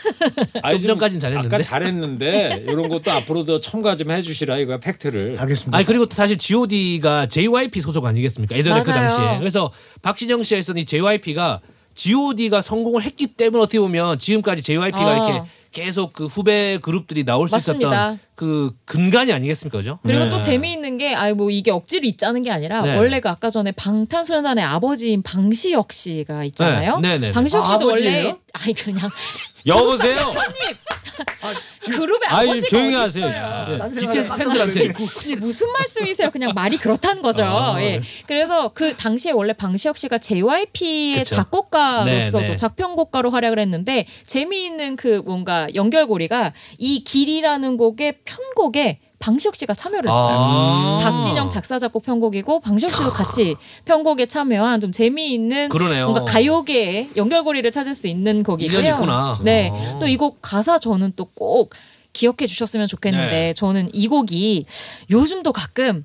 아니, 0.62 0.80
좀 0.80 0.88
전까진 0.88 1.20
잘했는데. 1.20 1.56
아까 1.56 1.62
잘했는데 1.62 2.64
이런 2.68 2.88
것도 2.88 3.10
앞으로도 3.10 3.60
첨가 3.60 3.96
좀 3.96 4.10
해주시라 4.10 4.58
이거야 4.58 4.78
팩트를. 4.78 5.36
알겠습니다. 5.38 5.76
아니 5.76 5.86
그리고 5.86 6.06
또 6.06 6.14
사실 6.14 6.38
G.O.D가 6.38 7.26
JYP 7.28 7.80
소속 7.80 8.04
아니겠습니까? 8.06 8.56
예전에 8.56 8.82
그 8.82 8.90
맞아요. 8.90 9.08
당시에. 9.08 9.38
그래서 9.38 9.72
박진영 10.02 10.42
씨가 10.42 10.58
있었던 10.60 10.80
이 10.82 10.84
JYP가 10.84 11.60
G.O.D가 11.94 12.60
성공을 12.62 13.02
했기 13.02 13.34
때문에 13.34 13.62
어떻게 13.62 13.80
보면 13.80 14.18
지금까지 14.18 14.62
JYP가 14.62 15.06
어. 15.06 15.14
이렇게 15.14 15.42
계속 15.72 16.14
그 16.14 16.24
후배 16.24 16.78
그룹들이 16.80 17.24
나올 17.24 17.48
수 17.48 17.54
맞습니다. 17.54 17.88
있었던 17.88 18.18
그 18.34 18.72
근간이 18.86 19.30
아니겠습니까, 19.30 19.76
그죠? 19.78 19.98
그리고 20.04 20.24
네. 20.24 20.30
또 20.30 20.40
재미있는 20.40 20.96
게, 20.96 21.14
아이, 21.14 21.34
뭐, 21.34 21.50
이게 21.50 21.70
억지로 21.70 22.06
있자는 22.06 22.40
게 22.42 22.50
아니라, 22.50 22.80
네. 22.80 22.96
원래 22.96 23.20
그 23.20 23.28
아까 23.28 23.50
전에 23.50 23.72
방탄소년단의 23.72 24.64
아버지인 24.64 25.22
방시혁 25.22 25.92
씨가 25.92 26.44
있잖아요. 26.44 26.98
네, 27.00 27.18
네, 27.18 27.26
네. 27.26 27.32
방시혁 27.32 27.62
아, 27.62 27.66
씨도 27.66 27.90
아버지예요? 27.90 28.24
원래, 28.24 28.36
아이, 28.54 28.72
그냥. 28.72 29.10
여보세요. 29.66 30.32
그룹의 31.84 32.28
아이 32.28 32.48
아버지가 32.48 32.68
조용히 32.68 32.94
하세요. 32.94 33.78
딴 33.78 33.90
BTS 33.90 34.36
팬들한테 34.36 34.92
무슨 35.38 35.72
말씀이세요? 35.72 36.30
그냥 36.30 36.52
말이 36.54 36.76
그렇다는 36.76 37.22
거죠. 37.22 37.44
아, 37.44 37.80
예. 37.80 37.98
네. 37.98 38.00
그래서 38.26 38.68
그 38.74 38.96
당시에 38.96 39.32
원래 39.32 39.52
방시혁 39.52 39.96
씨가 39.96 40.18
JYP의 40.18 41.18
그쵸. 41.18 41.36
작곡가로서도 41.36 42.38
네, 42.38 42.48
네. 42.48 42.56
작편곡가로 42.56 43.30
활약을 43.30 43.58
했는데 43.58 44.06
재미있는 44.26 44.96
그 44.96 45.22
뭔가 45.24 45.68
연결고리가 45.74 46.52
이 46.78 47.04
길이라는 47.04 47.76
곡의 47.76 48.18
편곡에 48.24 49.00
방시혁 49.18 49.54
씨가 49.56 49.74
참여를 49.74 50.10
했어요. 50.10 50.36
아. 50.38 50.98
박진영 51.02 51.50
작사 51.50 51.78
작곡 51.78 52.02
편곡이고 52.02 52.60
방시혁 52.60 52.92
씨도 52.92 53.10
같이 53.10 53.56
편곡에 53.84 54.26
참여한 54.26 54.80
좀 54.80 54.90
재미있는 54.90 55.68
그러네요. 55.68 56.10
뭔가 56.10 56.24
가요계의 56.24 57.10
연결고리를 57.16 57.70
찾을 57.70 57.94
수 57.94 58.08
있는 58.08 58.42
곡이고요. 58.42 58.80
네. 59.42 59.70
어. 59.72 59.98
또이 60.00 60.16
곡 60.16 60.38
가사 60.42 60.78
저는 60.78 61.12
또 61.14 61.26
꼭 61.36 61.70
기억해 62.12 62.46
주셨으면 62.46 62.86
좋겠는데 62.86 63.30
네. 63.30 63.52
저는 63.54 63.90
이 63.92 64.08
곡이 64.08 64.64
요즘도 65.10 65.52
가끔 65.52 66.04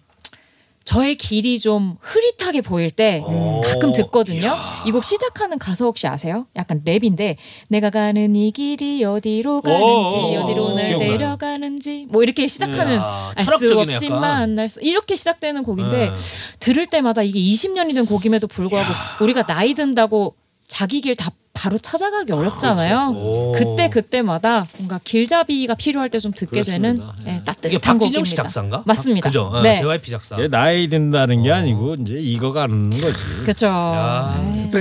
저의 0.92 1.16
길이 1.16 1.58
좀 1.58 1.96
흐릿하게 2.02 2.60
보일 2.60 2.92
때 2.92 3.24
오. 3.26 3.62
가끔 3.62 3.94
듣거든요. 3.94 4.58
이곡 4.86 5.06
시작하는 5.06 5.58
가사 5.58 5.86
혹시 5.86 6.06
아세요? 6.06 6.48
약간 6.58 6.84
랩인데 6.84 7.38
내가 7.70 7.90
가는 7.90 8.36
이 8.36 8.52
길이 8.52 9.02
어디로 9.06 9.62
가는지 9.62 9.82
오. 9.86 10.42
어디로 10.42 10.76
날 10.76 10.86
기억나요. 10.88 11.18
데려가는지 11.18 12.08
뭐 12.10 12.24
이렇게 12.24 12.46
시작하는 12.48 13.00
알 13.00 13.46
수 13.46 13.80
없지만 13.80 14.24
약간. 14.24 14.56
날수 14.56 14.82
이렇게 14.82 15.16
시작되는 15.16 15.64
곡인데 15.64 16.10
네. 16.10 16.16
들을 16.60 16.86
때마다 16.88 17.22
이게 17.24 17.40
20년이 17.40 17.94
된 17.94 18.06
곡임에도 18.06 18.48
불구하고 18.48 18.94
우리가 19.24 19.46
나이 19.46 19.74
든다고 19.74 20.36
자기 20.68 21.00
길 21.00 21.16
다 21.16 21.32
바로 21.54 21.78
찾아가기 21.78 22.32
어렵잖아요. 22.32 23.14
오. 23.16 23.52
그때 23.52 23.90
그때마다 23.90 24.68
뭔가 24.78 25.00
길잡이가 25.04 25.76
필요할 25.76 26.10
때 26.10 26.22
좀 26.22 26.32
듣게 26.34 26.62
되는 26.62 27.00
예, 27.26 27.32
이게 27.32 27.44
따뜻한 27.44 27.80
박진영 27.82 28.24
씨 28.24 28.36
곡입니다. 28.36 28.44
작사인가? 28.44 28.84
맞습니다. 28.86 29.28
그죠? 29.28 29.50
어, 29.52 29.62
네. 29.64 29.82
JYP 29.82 30.12
작사. 30.12 30.36
이게 30.38 30.48
나이 30.48 30.88
든다는 30.88 31.42
게 31.42 31.52
아니고 31.52 31.96
이제 31.96 32.14
익어가는 32.14 32.92
거지. 32.92 33.18
그렇죠. 33.42 33.68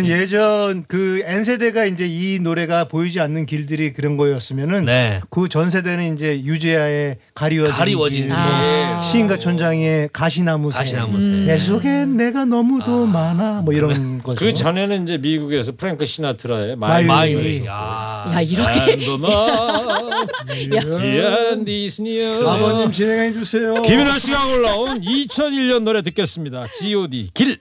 예전 0.05 0.85
그 0.87 1.23
N 1.25 1.45
세대가 1.45 1.87
이제 1.87 2.07
이 2.07 2.39
노래가 2.41 2.85
보이지 2.85 3.21
않는 3.21 3.47
길들이 3.47 3.93
그런 3.95 4.17
거였으면은 4.19 4.87
그전 5.31 5.71
세대는 5.71 6.15
이제 6.15 6.43
유재하의 6.45 7.17
가리워진, 7.35 7.73
네. 7.73 7.79
가리워진 7.79 8.21
길, 8.27 8.29
길. 8.29 8.37
뭐 8.37 9.01
시인과 9.01 9.39
촌장의 9.39 10.11
가시나무새, 10.13 10.77
가시나무새. 10.79 11.29
내 11.29 11.59
속엔 11.59 12.17
내가 12.19 12.45
너무도 12.45 13.07
많아 13.07 13.63
뭐 13.63 13.73
이런 13.73 14.23
거죠. 14.23 14.39
그 14.45 14.53
전에는 14.53 15.03
이제 15.05 15.17
미국에서 15.17 15.73
프랭크 15.77 16.05
시나트라 16.05 16.60
의 16.61 16.77
My 16.77 17.05
My 17.05 17.35
Way. 17.35 17.45
Way. 17.61 17.67
야 17.67 18.41
이렇게 18.43 18.97
디스니어. 21.65 22.49
아버님 22.49 22.93
진행해 22.93 23.33
주세요. 23.33 23.75
김윤아 23.83 24.19
씨가 24.19 24.47
올라온 24.47 25.01
2001년 25.01 25.83
노래 25.83 26.03
듣겠습니다. 26.03 26.67
G.O.D. 26.79 27.31
길. 27.35 27.59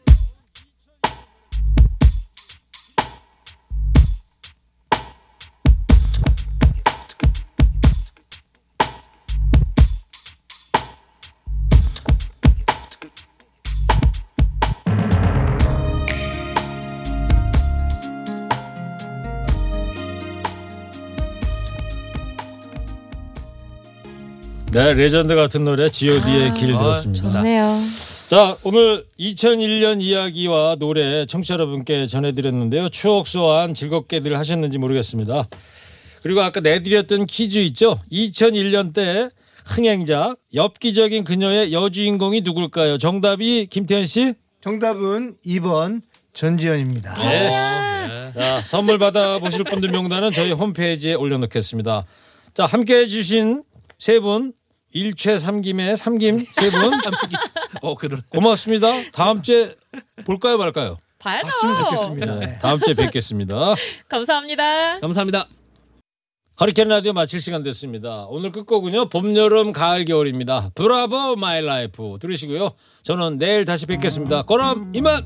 네, 24.72 24.94
레전드 24.94 25.36
같은 25.36 25.64
노래 25.64 25.90
G.O.D의 25.90 26.54
길 26.54 26.68
들었습니다. 26.78 27.32
좋네요. 27.32 27.66
자, 28.28 28.56
오늘 28.62 29.04
2001년 29.20 30.00
이야기와 30.00 30.76
노래 30.76 31.26
청취자 31.26 31.56
여러분께 31.56 32.06
전해드렸는데요. 32.06 32.90
추억 32.90 33.26
소환 33.26 33.74
즐겁게들 33.74 34.38
하셨는지 34.38 34.78
모르겠습니다. 34.78 35.48
그리고 36.22 36.42
아까 36.42 36.60
내드렸던 36.60 37.26
퀴즈 37.26 37.58
있죠? 37.60 38.00
2001년 38.12 38.94
때 38.94 39.30
흥행작 39.66 40.38
엽기적인 40.54 41.24
그녀의 41.24 41.74
여주인공이 41.74 42.42
누굴까요? 42.42 43.00
정답이 43.00 43.66
김태현 43.72 44.06
씨? 44.06 44.36
정답은 44.62 45.38
2번 45.44 46.02
전지현입니다. 46.34 47.18
네. 47.18 48.32
자, 48.36 48.62
선물 48.62 49.00
받아보실 49.00 49.64
분들 49.64 49.90
명단은 49.90 50.32
저희 50.32 50.52
홈페이지에 50.52 51.16
올려놓겠습니다. 51.16 52.06
자, 52.54 52.66
함께 52.66 53.00
해주신 53.00 53.64
세 53.98 54.20
분, 54.20 54.54
일최 54.92 55.38
삼김의 55.38 55.98
삼김 55.98 56.46
세 56.46 56.70
분. 56.70 56.92
어, 57.82 57.96
그러 57.96 58.18
고맙습니다. 58.30 58.88
다음 59.12 59.42
주에 59.42 59.76
볼까요, 60.26 60.58
말까요? 60.58 60.98
봐야죠. 61.20 61.46
봤으면 61.46 61.78
좋겠습니다. 61.78 62.36
네. 62.40 62.60
다음 62.60 62.80
주에 62.80 62.94
뵙겠습니다. 62.94 63.76
감사합니다. 64.10 65.00
감사합니다. 65.00 65.48
허리케인 66.60 66.90
라디오 66.90 67.14
마칠 67.14 67.40
시간 67.40 67.64
됐습니다. 67.64 68.26
오늘 68.28 68.52
끝곡은요. 68.52 69.08
봄, 69.10 69.36
여름, 69.38 69.72
가을, 69.72 70.04
겨울입니다. 70.06 70.72
Bravo 70.76 71.38
My 71.38 71.62
Life 71.62 72.18
들으시고요. 72.20 72.72
저는 73.04 73.38
내일 73.38 73.64
다시 73.64 73.86
뵙겠습니다. 73.86 74.42
그럼 74.44 74.92
이만! 74.94 75.24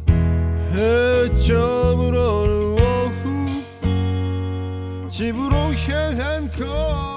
해점으로는 0.74 2.74
오후 2.74 3.48
집으로 5.10 5.56
향한 5.74 6.52
걸 6.52 7.13